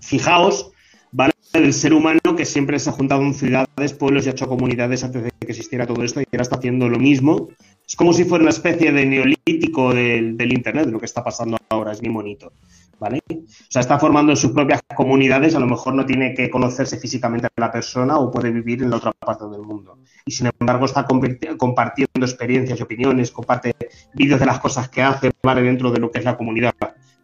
fijaos, 0.00 0.72
¿vale? 1.12 1.32
El 1.52 1.72
ser 1.72 1.94
humano 1.94 2.20
que 2.36 2.44
siempre 2.44 2.78
se 2.78 2.90
ha 2.90 2.92
juntado 2.92 3.22
en 3.22 3.34
ciudades, 3.34 3.92
pueblos 3.92 4.26
y 4.26 4.30
ha 4.30 4.32
hecho 4.32 4.48
comunidades 4.48 5.04
antes 5.04 5.22
de 5.24 5.31
que 5.44 5.52
existiera 5.52 5.86
todo 5.86 6.02
esto 6.02 6.20
y 6.20 6.24
ahora 6.32 6.42
está 6.42 6.56
haciendo 6.56 6.88
lo 6.88 6.98
mismo. 6.98 7.48
Es 7.86 7.96
como 7.96 8.12
si 8.12 8.24
fuera 8.24 8.42
una 8.42 8.50
especie 8.50 8.92
de 8.92 9.04
neolítico 9.06 9.92
del, 9.92 10.36
del 10.36 10.52
Internet, 10.52 10.88
lo 10.88 10.98
que 10.98 11.06
está 11.06 11.22
pasando 11.22 11.56
ahora, 11.68 11.92
es 11.92 12.00
bien 12.00 12.14
bonito. 12.14 12.52
¿Vale? 12.98 13.20
O 13.28 13.44
sea, 13.68 13.80
está 13.80 13.98
formando 13.98 14.30
en 14.30 14.36
sus 14.36 14.52
propias 14.52 14.80
comunidades, 14.94 15.56
a 15.56 15.58
lo 15.58 15.66
mejor 15.66 15.94
no 15.94 16.06
tiene 16.06 16.34
que 16.34 16.48
conocerse 16.48 16.98
físicamente 16.98 17.48
a 17.48 17.60
la 17.60 17.72
persona 17.72 18.16
o 18.16 18.30
puede 18.30 18.52
vivir 18.52 18.80
en 18.82 18.90
la 18.90 18.96
otra 18.98 19.10
parte 19.10 19.44
del 19.46 19.62
mundo. 19.62 19.98
Y 20.24 20.30
sin 20.30 20.48
embargo 20.60 20.84
está 20.84 21.04
compartiendo 21.04 22.24
experiencias 22.24 22.78
y 22.78 22.82
opiniones, 22.82 23.32
comparte 23.32 23.74
vídeos 24.14 24.38
de 24.38 24.46
las 24.46 24.60
cosas 24.60 24.88
que 24.88 25.02
hace, 25.02 25.32
¿vale? 25.42 25.62
Dentro 25.62 25.90
de 25.90 25.98
lo 25.98 26.12
que 26.12 26.20
es 26.20 26.24
la 26.24 26.36
comunidad. 26.36 26.74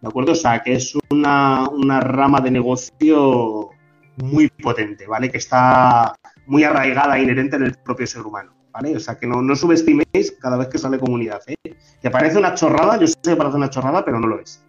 ¿De 0.01 0.09
acuerdo? 0.09 0.33
O 0.33 0.35
sea, 0.35 0.63
que 0.63 0.73
es 0.73 0.97
una, 1.11 1.69
una 1.69 2.01
rama 2.01 2.41
de 2.41 2.51
negocio 2.51 3.71
muy 4.17 4.49
potente, 4.49 5.07
¿vale? 5.07 5.31
Que 5.31 5.39
está 5.39 6.15
muy 6.49 6.65
arraigada 6.65 7.17
e 7.19 7.23
inherente 7.23 7.57
en 7.57 7.63
el 7.63 7.75
propio 7.77 8.07
ser 8.07 8.23
humano, 8.23 8.53
¿vale? 8.73 8.97
O 8.97 9.01
sea, 9.01 9.17
que 9.19 9.27
no, 9.27 9.41
no 9.43 9.55
subestiméis 9.55 10.33
cada 10.41 10.57
vez 10.57 10.69
que 10.69 10.79
sale 10.79 10.99
comunidad, 10.99 11.41
¿eh? 11.47 11.55
Que 12.03 12.11
parece 12.11 12.39
una 12.39 12.55
chorrada, 12.55 12.99
yo 12.99 13.07
sé 13.07 13.15
que 13.23 13.37
parece 13.37 13.57
una 13.57 13.71
chorrada, 13.71 14.05
pero 14.05 14.19
no 14.19 14.27
lo 14.27 14.41
es. 14.41 14.65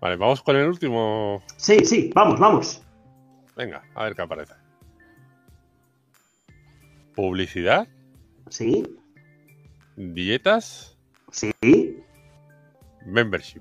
Vale, 0.00 0.16
vamos 0.16 0.42
con 0.42 0.56
el 0.56 0.66
último. 0.68 1.42
Sí, 1.56 1.84
sí, 1.84 2.10
vamos, 2.14 2.38
vamos. 2.38 2.82
Venga, 3.56 3.82
a 3.94 4.04
ver 4.04 4.14
qué 4.14 4.22
aparece. 4.22 4.54
Publicidad, 7.14 7.86
Sí, 8.48 8.96
dietas, 9.96 10.96
sí. 11.30 11.52
membership. 13.06 13.60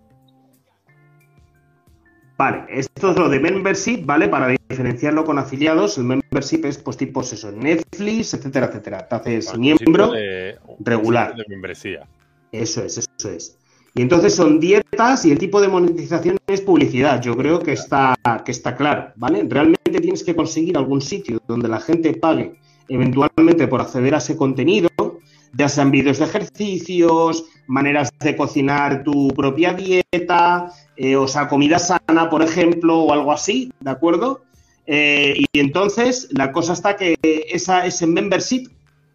Vale, 2.40 2.64
esto 2.70 3.12
es 3.12 3.18
lo 3.18 3.28
de 3.28 3.38
membership, 3.38 4.06
¿vale? 4.06 4.30
Para 4.30 4.48
diferenciarlo 4.48 5.26
con 5.26 5.38
afiliados, 5.38 5.98
el 5.98 6.06
membership 6.06 6.64
es 6.64 6.78
pues 6.78 6.96
tipo 6.96 7.20
eso, 7.20 7.52
Netflix, 7.52 8.34
etcétera, 8.34 8.68
etcétera. 8.68 9.06
Te 9.10 9.16
haces 9.16 9.58
miembro, 9.58 10.12
de- 10.12 10.56
regular. 10.80 11.36
De 11.36 11.44
membresía. 11.50 12.08
eso 12.54 12.82
es, 12.82 12.98
eso 12.98 13.30
es. 13.30 13.58
Y 13.94 14.02
entonces 14.02 14.34
son 14.34 14.58
dietas 14.62 15.26
y 15.26 15.34
el 15.34 15.38
tipo 15.38 15.60
de 15.60 15.68
monetización 15.68 16.38
es 16.48 16.62
publicidad. 16.62 17.22
Yo 17.22 17.36
creo 17.36 17.60
que 17.60 17.74
está, 17.74 18.16
que 18.46 18.52
está 18.54 18.74
claro, 18.78 19.12
¿vale? 19.18 19.46
Realmente 19.46 20.00
tienes 20.00 20.24
que 20.24 20.34
conseguir 20.34 20.78
algún 20.78 21.02
sitio 21.02 21.42
donde 21.46 21.68
la 21.68 21.82
gente 21.82 22.14
pague 22.14 22.54
eventualmente 22.88 23.68
por 23.68 23.82
acceder 23.82 24.16
a 24.16 24.20
ese 24.20 24.38
contenido, 24.38 24.88
ya 25.54 25.70
sean 25.70 25.92
vídeos 25.92 26.20
de 26.20 26.26
ejercicios, 26.26 27.46
maneras 27.68 28.12
de 28.20 28.36
cocinar 28.36 29.04
tu 29.04 29.30
propia 29.30 29.74
dieta, 29.74 30.72
eh, 30.96 31.16
o 31.16 31.28
sea, 31.28 31.48
comida 31.48 31.80
sana, 31.80 32.30
por 32.30 32.42
ejemplo, 32.42 33.00
o 33.00 33.14
algo 33.14 33.32
así, 33.32 33.72
¿de 33.80 33.92
acuerdo? 33.92 34.44
Eh, 34.88 35.36
y 35.52 35.60
entonces 35.60 36.30
la 36.32 36.52
cosa 36.52 36.74
está 36.74 36.96
que 36.96 37.16
esa, 37.24 37.86
ese 37.86 38.08
membership, 38.08 38.68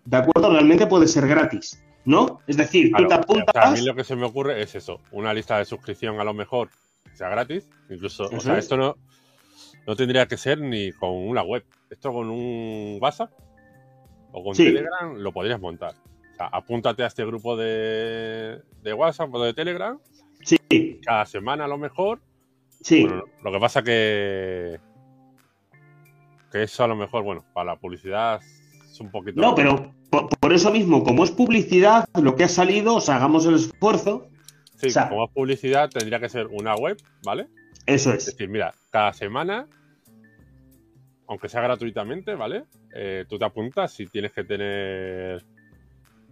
¿de 0.04 0.16
acuerdo? 0.16 0.52
Realmente 0.52 0.86
puede 0.86 1.08
ser 1.08 1.26
gratis, 1.26 1.82
¿no? 2.04 2.40
Es 2.46 2.56
decir, 2.56 2.92
tú 2.96 3.08
te 3.08 3.14
apuntas. 3.14 3.54
a 3.56 3.72
mí 3.72 3.84
lo 3.84 3.94
que 3.94 4.04
se 4.04 4.14
me 4.14 4.24
ocurre 4.24 4.62
es 4.62 4.74
eso: 4.76 5.00
una 5.10 5.34
lista 5.34 5.58
de 5.58 5.64
suscripción 5.64 6.20
a 6.20 6.24
lo 6.24 6.32
mejor 6.32 6.68
sea 7.14 7.28
gratis, 7.28 7.68
incluso, 7.90 8.24
o 8.24 8.40
sea, 8.40 8.58
esto 8.58 8.76
no, 8.76 8.96
no 9.86 9.96
tendría 9.96 10.26
que 10.26 10.36
ser 10.36 10.60
ni 10.60 10.92
con 10.92 11.10
una 11.10 11.42
web. 11.42 11.64
Esto 11.90 12.12
con 12.12 12.30
un 12.30 12.98
WhatsApp 13.00 13.30
o 14.32 14.42
con 14.42 14.56
Telegram 14.56 15.16
lo 15.16 15.32
podrías 15.32 15.60
montar. 15.60 15.94
O 16.34 16.36
sea, 16.36 16.46
apúntate 16.46 17.02
a 17.02 17.06
este 17.06 17.24
grupo 17.24 17.56
de, 17.56 18.60
de 18.82 18.92
WhatsApp 18.92 19.32
o 19.32 19.42
de 19.42 19.54
Telegram. 19.54 19.98
Sí. 20.42 21.00
Cada 21.04 21.26
semana 21.26 21.64
a 21.64 21.68
lo 21.68 21.78
mejor. 21.78 22.20
Sí. 22.80 23.06
lo 23.42 23.52
que 23.52 23.58
pasa 23.58 23.82
que 23.82 24.78
que 26.54 26.62
eso 26.62 26.84
a 26.84 26.86
lo 26.86 26.94
mejor, 26.94 27.24
bueno, 27.24 27.44
para 27.52 27.72
la 27.72 27.76
publicidad 27.80 28.40
es 28.40 29.00
un 29.00 29.10
poquito. 29.10 29.40
No, 29.40 29.56
pero 29.56 29.92
por, 30.38 30.52
eso 30.52 30.70
mismo, 30.70 31.02
como 31.02 31.24
es 31.24 31.32
publicidad, 31.32 32.04
lo 32.14 32.36
que 32.36 32.44
ha 32.44 32.48
salido, 32.48 32.94
o 32.94 33.00
sea, 33.00 33.16
hagamos 33.16 33.44
el 33.46 33.56
esfuerzo. 33.56 34.28
Sí, 34.76 34.88
como 35.08 35.24
es 35.24 35.32
publicidad, 35.32 35.90
tendría 35.90 36.20
que 36.20 36.28
ser 36.28 36.46
una 36.46 36.76
web, 36.76 36.96
¿vale? 37.24 37.48
Eso 37.86 38.12
es. 38.12 38.28
Es 38.28 38.36
decir, 38.36 38.48
mira, 38.48 38.72
cada 38.90 39.12
semana, 39.12 39.66
aunque 41.26 41.48
sea 41.48 41.60
gratuitamente, 41.60 42.36
¿vale? 42.36 42.66
Eh, 42.94 43.24
tú 43.28 43.36
te 43.36 43.44
apuntas 43.44 43.92
si 43.92 44.06
tienes 44.06 44.30
que 44.30 44.44
tener. 44.44 45.44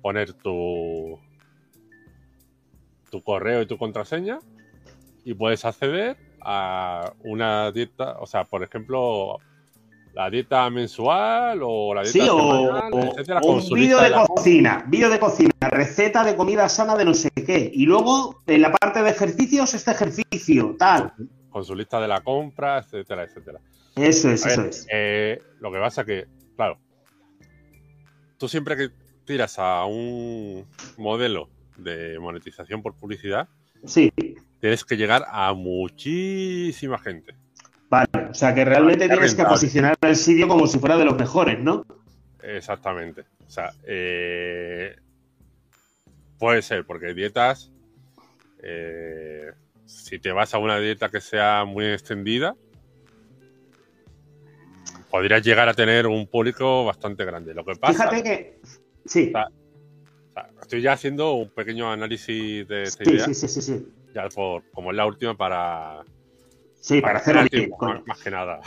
Poner 0.03 0.35
tu. 0.35 1.19
tu 3.11 3.23
correo 3.23 3.63
y 3.63 3.67
tu 3.67 3.79
contraseña 3.79 4.41
y 5.25 5.35
puedes 5.35 5.65
acceder 5.65 6.17
a 6.41 7.13
una 7.21 7.71
dieta, 7.71 8.19
o 8.19 8.27
sea, 8.27 8.45
por 8.45 8.63
ejemplo, 8.63 9.39
la 10.13 10.29
dieta 10.29 10.69
mensual 10.71 11.61
o 11.63 11.95
la 11.95 12.03
dieta 12.03 12.27
semanal, 12.27 12.93
o, 13.43 13.53
un 13.53 13.75
vídeo 13.75 14.01
de, 14.01 14.13
cocina, 14.13 14.85
vídeo 14.89 15.09
de 15.09 15.19
cocina, 15.19 15.53
receta 15.61 16.25
de 16.25 16.37
comida 16.37 16.69
sana 16.69 16.97
de 16.97 17.05
no 17.05 17.15
sé 17.15 17.31
qué. 17.31 17.71
Y 17.73 17.87
luego, 17.87 18.43
en 18.47 18.63
la 18.63 18.73
parte 18.73 19.03
de 19.03 19.11
ejercicios, 19.11 19.75
este 19.75 19.93
ejercicio, 19.93 20.77
tal. 20.79 21.13
Con 21.51 21.65
su 21.65 21.75
lista 21.75 22.01
de 22.01 22.09
la 22.09 22.23
compra, 22.23 22.79
etcétera, 22.79 23.25
etcétera. 23.25 23.61
Eso 23.95 24.31
es, 24.31 24.45
eso 24.45 24.63
es. 24.63 24.87
Eh, 24.91 25.41
lo 25.61 25.71
que 25.71 25.79
pasa 25.79 26.05
que, 26.05 26.27
claro, 26.57 26.79
tú 28.39 28.49
siempre 28.49 28.77
que 28.77 28.91
tiras 29.33 29.59
a 29.59 29.87
un 29.87 30.67
modelo 30.99 31.49
de 31.79 32.19
monetización 32.19 32.83
por 32.83 32.95
publicidad, 32.95 33.49
sí. 33.83 34.13
tienes 34.61 34.85
que 34.85 34.99
llegar 34.99 35.25
a 35.27 35.55
muchísima 35.55 36.99
gente. 36.99 37.35
Vale, 37.89 38.29
o 38.31 38.35
sea 38.35 38.55
que 38.55 38.63
realmente 38.63 39.09
tienes 39.09 39.35
que 39.35 39.45
posicionar 39.45 39.97
el 40.03 40.17
sitio 40.17 40.49
como 40.49 40.67
si 40.67 40.79
fuera 40.79 40.99
de 40.99 41.07
los 41.07 41.17
mejores, 41.17 41.59
¿no? 41.59 41.83
Exactamente. 42.43 43.23
O 43.47 43.51
sea, 43.51 43.73
eh, 43.85 44.97
puede 46.39 46.61
ser, 46.61 46.85
porque 46.85 47.15
dietas, 47.15 47.73
eh, 48.63 49.51
si 49.87 50.19
te 50.19 50.31
vas 50.31 50.53
a 50.53 50.59
una 50.59 50.79
dieta 50.79 51.09
que 51.09 51.23
sea 51.23 51.65
muy 51.65 51.87
extendida, 51.87 52.55
podrías 55.11 55.43
llegar 55.43 55.71
a 55.71 55.75
tener 55.75 56.07
un 56.07 56.27
público 56.27 56.85
bastante 56.85 57.25
grande. 57.25 57.55
Lo 57.55 57.65
que 57.65 57.77
pasa. 57.77 58.11
Fíjate 58.11 58.23
que. 58.23 58.82
Sí. 59.05 59.33
estoy 60.61 60.83
ya 60.83 60.93
haciendo 60.93 61.35
un 61.35 61.51
pequeño 61.51 61.91
análisis 61.91 62.67
de 62.67 62.85
esta 62.85 63.09
idea. 63.09 63.27
Sí, 63.27 63.35
sí, 63.35 63.49
sí, 63.49 63.63
sí. 63.63 63.87
Ya 64.15 64.29
por, 64.29 64.63
como 64.73 64.91
es 64.91 64.97
la 64.97 65.07
última 65.07 65.37
para 65.37 66.05
Sí, 66.83 67.01
para, 67.01 67.21
hacerlo 67.21 67.45
bien. 67.49 67.71
Más, 68.07 68.21
que 68.21 68.31
nada. 68.31 68.61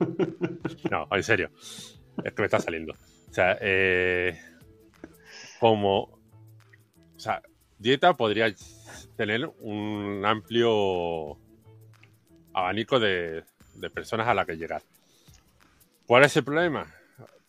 no, 0.90 1.06
en 1.10 1.22
serio. 1.22 1.50
Es 2.24 2.32
que 2.32 2.42
me 2.42 2.46
está 2.46 2.58
saliendo. 2.58 2.94
O 2.94 3.32
sea, 3.32 3.58
eh, 3.60 4.40
como. 5.60 6.04
O 6.04 7.18
sea, 7.18 7.42
dieta 7.78 8.14
podría 8.14 8.54
tener 9.16 9.50
un 9.60 10.22
amplio 10.24 11.38
abanico 12.54 12.98
de, 12.98 13.44
personas 13.92 14.28
a 14.28 14.34
la 14.34 14.46
que 14.46 14.56
llegar. 14.56 14.82
¿Cuál 16.06 16.24
es 16.24 16.34
el 16.38 16.44
problema? 16.44 16.94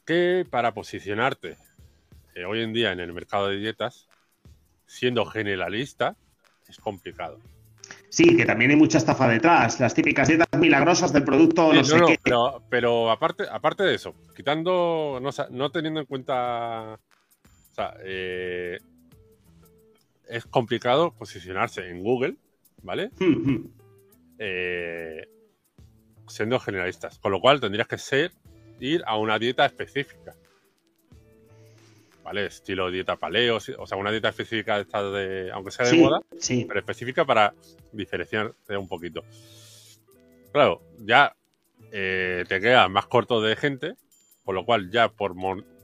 Que 0.05 0.45
para 0.49 0.73
posicionarte 0.73 1.55
eh, 2.37 2.45
hoy 2.45 2.61
en 2.61 2.71
día 2.71 2.91
en 2.91 2.99
el 2.99 3.13
mercado 3.13 3.47
de 3.49 3.57
dietas, 3.57 4.07
siendo 4.85 5.25
generalista, 5.25 6.15
es 6.69 6.77
complicado. 6.77 7.39
Sí, 8.09 8.37
que 8.37 8.45
también 8.45 8.71
hay 8.71 8.77
mucha 8.77 8.99
estafa 8.99 9.27
detrás, 9.27 9.79
las 9.79 9.93
típicas 9.93 10.27
dietas 10.27 10.47
milagrosas 10.57 11.11
del 11.11 11.23
producto, 11.23 11.73
no, 11.73 11.83
sé 11.83 11.99
qué. 12.05 12.19
Pero, 12.23 12.61
pero, 12.69 13.11
aparte, 13.11 13.45
aparte 13.49 13.83
de 13.83 13.95
eso, 13.95 14.13
quitando, 14.35 15.19
no, 15.49 15.71
teniendo 15.71 15.99
en 15.99 16.05
cuenta, 16.05 16.93
o 16.93 17.73
sea, 17.73 17.95
eh, 18.03 18.77
es 20.27 20.45
complicado 20.45 21.11
posicionarse 21.17 21.89
en 21.89 22.03
Google, 22.03 22.35
¿vale? 22.83 23.09
Hmm. 23.19 23.65
Eh, 24.37 25.27
siendo 26.27 26.59
generalistas, 26.59 27.17
con 27.19 27.31
lo 27.31 27.41
cual 27.41 27.59
tendrías 27.59 27.87
que 27.87 27.97
ser 27.97 28.31
ir 28.79 29.01
a 29.07 29.17
una 29.17 29.39
dieta 29.39 29.65
específica. 29.65 30.35
¿Vale? 32.27 32.47
Estilo 32.47 32.91
dieta 32.91 33.15
paleo, 33.15 33.55
o 33.55 33.87
sea, 33.87 33.97
una 33.97 34.11
dieta 34.11 34.27
específica 34.27 34.83
de, 34.83 35.49
aunque 35.53 35.71
sea 35.71 35.85
de 35.85 35.93
moda, 35.93 36.19
pero 36.67 36.79
específica 36.79 37.23
para 37.23 37.53
diferenciarte 37.93 38.75
un 38.75 38.89
poquito. 38.89 39.23
Claro, 40.51 40.81
ya 40.99 41.33
eh, 41.89 42.43
te 42.49 42.59
queda 42.59 42.89
más 42.89 43.05
corto 43.05 43.39
de 43.41 43.55
gente, 43.55 43.93
con 44.43 44.55
lo 44.55 44.65
cual 44.65 44.91
ya 44.91 45.07
por, 45.07 45.35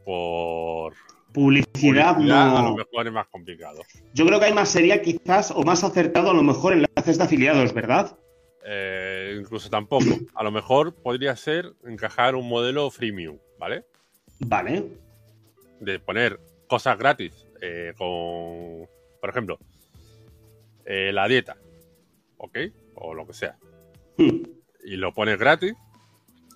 por 0.04 0.96
publicidad, 1.32 2.18
no. 2.18 2.58
a 2.58 2.62
lo 2.62 2.76
mejor 2.76 3.08
es 3.08 3.14
más 3.14 3.28
complicado. 3.28 3.82
Yo 4.14 4.26
creo 4.26 4.38
que 4.38 4.48
hay 4.48 4.54
más 4.54 4.68
sería 4.68 5.02
quizás 5.02 5.50
o 5.50 5.64
más 5.64 5.86
acertado 5.86 6.32
a 6.32 6.34
lo 6.34 6.44
mejor 6.44 6.74
enlaces 6.74 7.18
de 7.18 7.24
afiliados, 7.24 7.74
¿verdad? 7.74 8.18
Eh, 8.66 9.38
incluso 9.40 9.70
tampoco. 9.70 10.08
A 10.36 10.44
lo 10.44 10.52
mejor 10.52 10.94
podría 10.94 11.38
ser 11.38 11.72
encajar 11.86 12.36
un 12.36 12.50
modelo 12.50 12.92
freemium, 12.92 13.38
¿vale? 13.58 13.86
Vale 14.40 15.04
de 15.80 16.00
poner 16.00 16.40
cosas 16.68 16.98
gratis 16.98 17.48
eh, 17.62 17.94
con, 17.98 18.88
por 19.20 19.30
ejemplo, 19.30 19.60
eh, 20.86 21.12
la 21.14 21.28
dieta, 21.28 21.58
¿ok? 22.38 22.58
O 22.96 23.14
lo 23.14 23.26
que 23.26 23.34
sea. 23.34 23.58
Hmm. 24.18 24.44
Y 24.84 24.96
lo 24.96 25.14
pones 25.14 25.38
gratis 25.38 25.74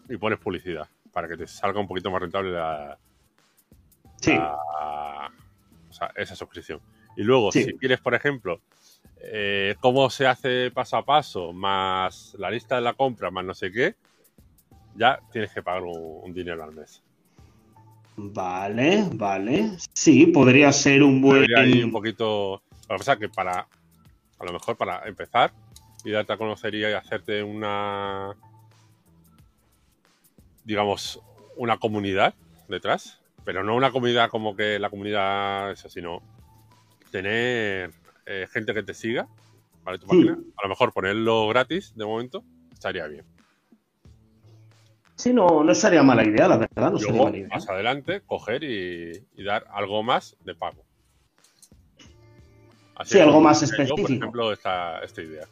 y 0.10 0.18
pones 0.18 0.40
publicidad 0.40 0.88
para 1.12 1.28
que 1.28 1.38
te 1.38 1.48
salga 1.48 1.80
un 1.80 1.88
poquito 1.88 2.12
más 2.12 2.22
rentable 2.22 2.52
la, 2.52 2.98
sí. 4.22 4.38
o 4.38 5.94
sea, 5.94 6.12
esa 6.16 6.36
suscripción. 6.36 6.82
Y 7.16 7.24
luego, 7.24 7.52
si 7.52 7.74
quieres, 7.78 8.00
por 8.00 8.14
ejemplo, 8.14 8.62
eh, 9.22 9.76
cómo 9.80 10.10
se 10.10 10.28
hace 10.28 10.72
paso 10.72 10.98
a 10.98 11.06
paso, 11.06 11.54
más 11.54 12.36
la 12.38 12.52
lista 12.52 12.76
de 12.76 12.82
la 12.82 12.94
compra, 12.94 13.32
más 13.32 13.44
no 13.44 13.56
sé 13.56 13.72
qué, 13.72 13.96
ya 14.96 15.20
tienes 15.32 15.52
que 15.52 15.64
pagar 15.64 15.84
un 15.84 16.34
dinero 16.34 16.64
al 16.64 16.74
mes. 16.74 17.04
Vale, 18.18 19.08
vale. 19.14 19.78
Sí, 19.94 20.26
podría 20.28 20.72
ser 20.74 21.04
un 21.04 21.22
buen. 21.22 21.46
Podría 21.46 21.86
un 21.86 21.92
poquito. 21.92 22.64
Lo 22.90 22.96
que 22.96 22.98
pasa 22.98 23.14
es 23.14 23.20
que 23.20 23.30
para. 23.30 23.68
A 24.40 24.46
lo 24.46 24.54
mejor 24.54 24.76
para 24.76 25.08
empezar 25.08 25.52
y 26.04 26.12
darte 26.12 26.34
a 26.34 26.38
conocer 26.38 26.74
y 26.74 26.84
hacerte 26.84 27.44
una. 27.44 28.36
Digamos, 30.64 31.22
una 31.56 31.78
comunidad 31.78 32.34
detrás. 32.68 33.20
Pero 33.46 33.64
no 33.64 33.76
una 33.76 33.92
comunidad 33.92 34.30
como 34.30 34.56
que 34.56 34.80
la 34.80 34.90
comunidad 34.90 35.72
esa, 35.72 35.88
sino 35.88 36.22
tener 37.12 37.92
eh, 38.26 38.48
gente 38.52 38.74
que 38.74 38.84
te 38.84 38.94
siga, 38.94 39.28
¿vale? 39.84 40.00
Tu 40.00 40.08
página. 40.08 40.34
A 40.58 40.64
lo 40.64 40.70
mejor 40.70 40.92
ponerlo 40.92 41.48
gratis 41.48 41.96
de 41.96 42.06
momento 42.06 42.44
estaría 42.74 43.08
bien. 43.08 43.37
Sí, 45.18 45.34
no, 45.34 45.64
no 45.64 45.74
sería 45.74 46.04
mala 46.04 46.24
idea, 46.24 46.48
la 46.48 46.58
verdad. 46.58 46.92
No 46.92 47.00
sería 47.00 47.24
mala 47.24 47.38
idea. 47.38 47.50
más 47.50 47.68
adelante, 47.68 48.22
coger 48.26 48.64
y, 48.64 49.44
dar 49.44 49.66
algo 49.74 50.04
más 50.04 50.38
de 50.46 50.54
pago. 50.54 50.84
sí, 53.04 53.20
algo 53.20 53.42
más 53.42 53.64
específico. 53.64 54.04
por 54.04 54.12
ejemplo, 54.12 54.54
esta, 54.54 55.00
esta 55.00 55.22
idea. 55.24 55.48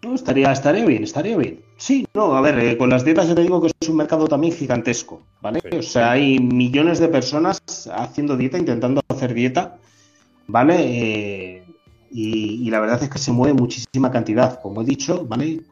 No, 0.00 0.14
estaría, 0.14 0.50
estaría 0.50 0.86
bien, 0.86 1.04
estaría 1.04 1.36
bien. 1.36 1.62
Sí, 1.76 2.08
no, 2.14 2.34
a 2.34 2.40
ver, 2.40 2.58
eh, 2.58 2.78
con 2.78 2.88
las 2.88 3.04
dietas 3.04 3.28
ya 3.28 3.34
te 3.34 3.42
digo 3.42 3.60
que 3.60 3.70
es 3.78 3.88
un 3.88 3.96
mercado 3.96 4.26
también 4.26 4.54
gigantesco, 4.54 5.22
¿vale? 5.42 5.60
O 5.78 5.82
sea, 5.82 6.12
hay 6.12 6.38
millones 6.38 6.98
de 6.98 7.08
personas 7.08 7.60
haciendo 7.92 8.38
dieta, 8.38 8.56
intentando 8.56 9.02
hacer 9.06 9.34
dieta, 9.34 9.76
¿vale? 10.46 10.76
Eh, 10.80 11.64
y, 12.10 12.66
y, 12.66 12.70
la 12.70 12.80
verdad 12.80 13.02
es 13.02 13.10
que 13.10 13.18
se 13.18 13.32
mueve 13.32 13.54
muchísima 13.54 14.10
cantidad, 14.10 14.60
como 14.60 14.80
he 14.80 14.84
dicho, 14.84 15.24
¿vale? 15.26 15.62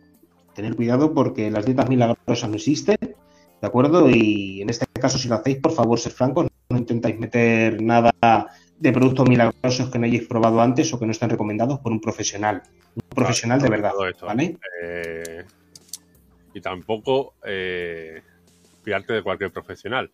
Tener 0.54 0.76
cuidado 0.76 1.14
porque 1.14 1.50
las 1.50 1.64
dietas 1.64 1.88
milagrosas 1.88 2.48
no 2.48 2.56
existen, 2.56 2.96
¿de 3.00 3.66
acuerdo? 3.66 4.08
Y 4.10 4.62
en 4.62 4.70
este 4.70 4.86
caso, 4.86 5.18
si 5.18 5.28
lo 5.28 5.36
hacéis, 5.36 5.58
por 5.58 5.72
favor, 5.72 5.98
ser 5.98 6.12
francos, 6.12 6.48
no 6.68 6.78
intentáis 6.78 7.18
meter 7.18 7.82
nada 7.82 8.12
de 8.78 8.92
productos 8.92 9.28
milagrosos 9.28 9.90
que 9.90 9.98
no 9.98 10.06
hayáis 10.06 10.26
probado 10.26 10.60
antes 10.60 10.92
o 10.92 10.98
que 10.98 11.04
no 11.04 11.12
estén 11.12 11.30
recomendados 11.30 11.80
por 11.80 11.92
un 11.92 12.00
profesional. 12.00 12.62
Un 12.94 13.02
profesional 13.14 13.60
de 13.60 13.68
verdad. 13.68 13.92
¿vale? 14.22 14.56
Eh, 14.82 15.44
y 16.54 16.60
tampoco 16.60 17.34
eh, 17.44 18.22
fiarte 18.82 19.12
de 19.12 19.22
cualquier 19.22 19.52
profesional. 19.52 20.10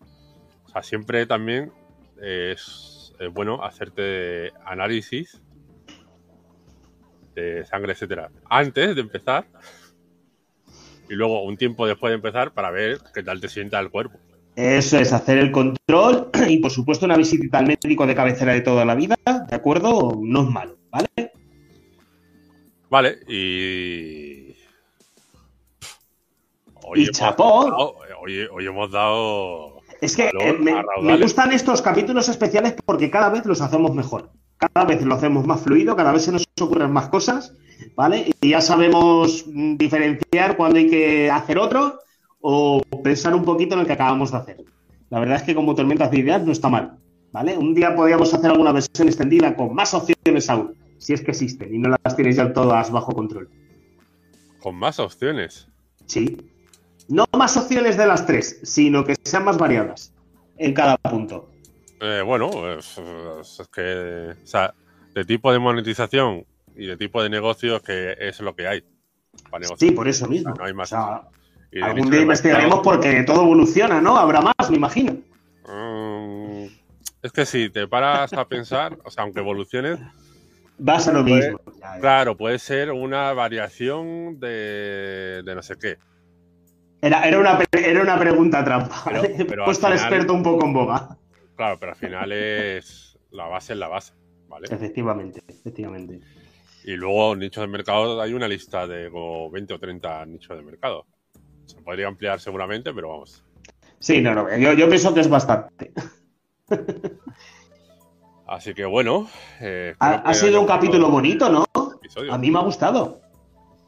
O 0.64 0.68
sea, 0.68 0.82
siempre 0.82 1.26
también 1.26 1.72
es, 2.20 3.14
bueno 3.32 3.64
hacerte 3.64 4.52
análisis 4.64 5.40
de 7.34 7.64
sangre, 7.64 7.92
etcétera, 7.92 8.30
antes 8.48 8.94
de 8.94 9.00
empezar 9.00 9.46
y 11.08 11.14
luego 11.14 11.42
un 11.42 11.56
tiempo 11.56 11.86
después 11.86 12.10
de 12.10 12.16
empezar 12.16 12.52
para 12.52 12.70
ver 12.70 12.98
qué 13.14 13.22
tal 13.22 13.40
te 13.40 13.48
sienta 13.48 13.78
el 13.80 13.90
cuerpo. 13.90 14.18
Eso 14.56 14.98
es, 14.98 15.12
hacer 15.12 15.36
el 15.36 15.52
control 15.52 16.30
y 16.48 16.58
por 16.58 16.70
supuesto 16.70 17.04
una 17.04 17.16
visita 17.16 17.58
al 17.58 17.66
médico 17.66 18.06
de 18.06 18.14
cabecera 18.14 18.54
de 18.54 18.62
toda 18.62 18.84
la 18.84 18.94
vida, 18.94 19.16
¿de 19.24 19.54
acuerdo? 19.54 20.18
No 20.22 20.42
es 20.42 20.48
malo, 20.48 20.78
¿vale? 20.90 21.08
Vale, 22.88 23.18
y... 23.28 24.54
Hoy 26.88 27.02
y 27.02 27.10
chapó. 27.10 27.94
hoy, 28.20 28.66
hemos 28.66 28.90
dado... 28.92 29.82
Es 30.00 30.16
que 30.16 30.28
eh, 30.28 30.52
me, 31.02 31.16
gustan 31.18 31.52
estos 31.52 31.82
capítulos 31.82 32.28
especiales 32.28 32.76
porque 32.84 33.10
cada 33.10 33.30
vez 33.30 33.44
los 33.44 33.60
hacemos 33.60 33.94
mejor. 33.94 34.30
Cada 34.58 34.86
vez 34.86 35.02
lo 35.02 35.14
hacemos 35.14 35.46
más 35.46 35.62
fluido, 35.62 35.96
cada 35.96 36.12
vez 36.12 36.24
se 36.24 36.32
nos 36.32 36.44
ocurren 36.60 36.90
más 36.92 37.08
cosas, 37.08 37.54
¿vale? 37.94 38.34
Y 38.40 38.50
ya 38.50 38.60
sabemos 38.60 39.44
diferenciar 39.46 40.56
cuando 40.56 40.78
hay 40.78 40.88
que 40.88 41.30
hacer 41.30 41.58
otro 41.58 42.00
o 42.40 42.80
pensar 43.02 43.34
un 43.34 43.44
poquito 43.44 43.74
en 43.74 43.80
el 43.80 43.86
que 43.86 43.92
acabamos 43.92 44.30
de 44.30 44.38
hacer. 44.38 44.64
La 45.10 45.20
verdad 45.20 45.36
es 45.36 45.42
que 45.42 45.54
como 45.54 45.74
tormentas 45.74 46.10
de 46.10 46.18
ideas 46.18 46.44
no 46.44 46.52
está 46.52 46.68
mal, 46.68 46.98
¿vale? 47.32 47.56
Un 47.56 47.74
día 47.74 47.94
podríamos 47.94 48.32
hacer 48.32 48.50
alguna 48.50 48.72
versión 48.72 49.08
extendida 49.08 49.54
con 49.54 49.74
más 49.74 49.94
opciones 49.94 50.50
aún, 50.50 50.74
si 50.98 51.12
es 51.12 51.22
que 51.22 51.30
existen 51.30 51.74
y 51.74 51.78
no 51.78 51.94
las 52.02 52.16
tienes 52.16 52.36
ya 52.36 52.52
todas 52.52 52.90
bajo 52.90 53.12
control. 53.12 53.48
¿Con 54.60 54.74
más 54.74 54.98
opciones? 54.98 55.68
Sí. 56.06 56.36
No 57.08 57.24
más 57.36 57.56
opciones 57.56 57.96
de 57.96 58.06
las 58.06 58.26
tres, 58.26 58.58
sino 58.64 59.04
que 59.04 59.14
sean 59.22 59.44
más 59.44 59.58
variadas 59.58 60.12
en 60.58 60.74
cada 60.74 60.96
punto. 60.96 61.50
Eh, 62.00 62.22
bueno, 62.24 62.72
es, 62.72 63.00
que, 63.72 64.34
o 64.42 64.46
sea, 64.46 64.74
de 65.14 65.24
tipo 65.24 65.52
de 65.52 65.58
monetización 65.58 66.44
y 66.76 66.86
de 66.86 66.96
tipo 66.96 67.22
de 67.22 67.30
negocios 67.30 67.82
que 67.82 68.16
es 68.18 68.40
lo 68.40 68.54
que 68.54 68.66
hay. 68.66 68.84
sí, 69.76 69.90
por 69.92 70.08
eso 70.08 70.28
mismo. 70.28 70.54
no 70.54 70.64
hay 70.64 70.74
más. 70.74 70.92
Algún 70.92 72.10
día 72.10 72.20
investigaremos 72.20 72.80
porque 72.82 73.22
todo 73.24 73.42
evoluciona, 73.42 74.00
¿no? 74.00 74.16
Habrá 74.16 74.40
más, 74.40 74.70
me 74.70 74.76
imagino. 74.76 75.16
Mm, 75.66 76.66
es 77.22 77.32
que 77.32 77.44
si 77.44 77.70
te 77.70 77.88
paras 77.88 78.32
a 78.32 78.46
pensar, 78.46 78.98
o 79.04 79.10
sea, 79.10 79.24
aunque 79.24 79.40
evoluciones. 79.40 79.98
Va 80.86 80.96
a 80.96 81.12
lo 81.12 81.22
mismo. 81.24 81.58
Claro, 82.00 82.36
puede 82.36 82.58
ser 82.58 82.92
una 82.92 83.32
variación 83.32 84.38
de, 84.38 85.42
no 85.44 85.62
sé 85.62 85.76
qué. 85.76 85.98
Era, 87.00 87.26
era, 87.26 87.38
una, 87.38 87.58
era 87.72 88.02
una 88.02 88.18
pregunta 88.18 88.64
trampa. 88.64 89.02
Pero, 89.04 89.64
Puesto 89.64 89.86
al, 89.86 89.94
experto 89.94 90.34
un 90.34 90.42
poco 90.42 90.66
en 90.66 90.72
boga. 90.72 91.16
Claro, 91.56 91.78
pero 91.78 91.92
al 91.92 91.98
final 91.98 92.32
es. 92.32 93.18
La 93.30 93.46
base 93.46 93.72
es 93.72 93.78
la 93.78 93.88
base, 93.88 94.12
¿vale? 94.48 94.68
Efectivamente, 94.70 95.42
efectivamente. 95.48 96.20
Y 96.86 96.94
luego, 96.94 97.34
nichos 97.34 97.62
de 97.62 97.66
mercado, 97.66 98.22
hay 98.22 98.32
una 98.32 98.46
lista 98.46 98.86
de 98.86 99.10
20 99.10 99.74
o 99.74 99.78
30 99.80 100.24
nichos 100.26 100.56
de 100.56 100.62
mercado. 100.62 101.04
Se 101.64 101.82
podría 101.82 102.06
ampliar 102.06 102.38
seguramente, 102.38 102.94
pero 102.94 103.08
vamos. 103.08 103.42
Sí, 103.98 104.20
no, 104.20 104.32
no, 104.36 104.56
yo, 104.56 104.88
pienso 104.88 105.12
que 105.12 105.18
es 105.18 105.28
bastante. 105.28 105.92
Así 108.46 108.72
que 108.72 108.84
bueno. 108.84 109.28
Eh, 109.60 109.96
ha, 109.98 110.32
sido 110.32 110.60
un 110.60 110.66
capítulo 110.68 111.10
bonito, 111.10 111.50
¿no? 111.50 111.64
A 112.30 112.38
mí 112.38 112.52
me 112.52 112.60
ha 112.60 112.62
gustado. 112.62 113.20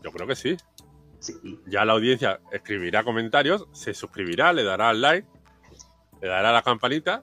Yo 0.02 0.11
creo 0.11 0.26
que 0.26 0.34
sí. 0.34 0.56
sí. 1.20 1.34
Ya 1.66 1.84
la 1.84 1.92
audiencia 1.92 2.40
escribirá 2.50 3.04
comentarios, 3.04 3.68
se 3.70 3.94
suscribirá, 3.94 4.52
le 4.52 4.64
dará 4.64 4.88
al 4.88 5.00
like, 5.00 5.28
le 6.20 6.26
dará 6.26 6.50
la 6.50 6.62
campanita 6.62 7.22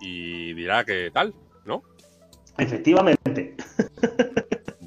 y 0.00 0.54
dirá 0.54 0.84
que 0.84 1.10
tal, 1.12 1.34
¿no? 1.64 1.82
Efectivamente. 2.56 3.27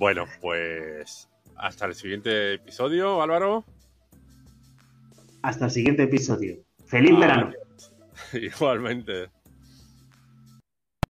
Bueno, 0.02 0.26
pues 0.42 1.30
hasta 1.58 1.86
el 1.86 1.94
siguiente 1.94 2.56
episodio, 2.56 3.22
Álvaro. 3.22 3.64
Hasta 5.44 5.66
el 5.66 5.72
siguiente 5.72 6.02
episodio. 6.02 6.58
Feliz 6.88 7.20
verano. 7.20 7.52
Igualmente. 8.34 9.30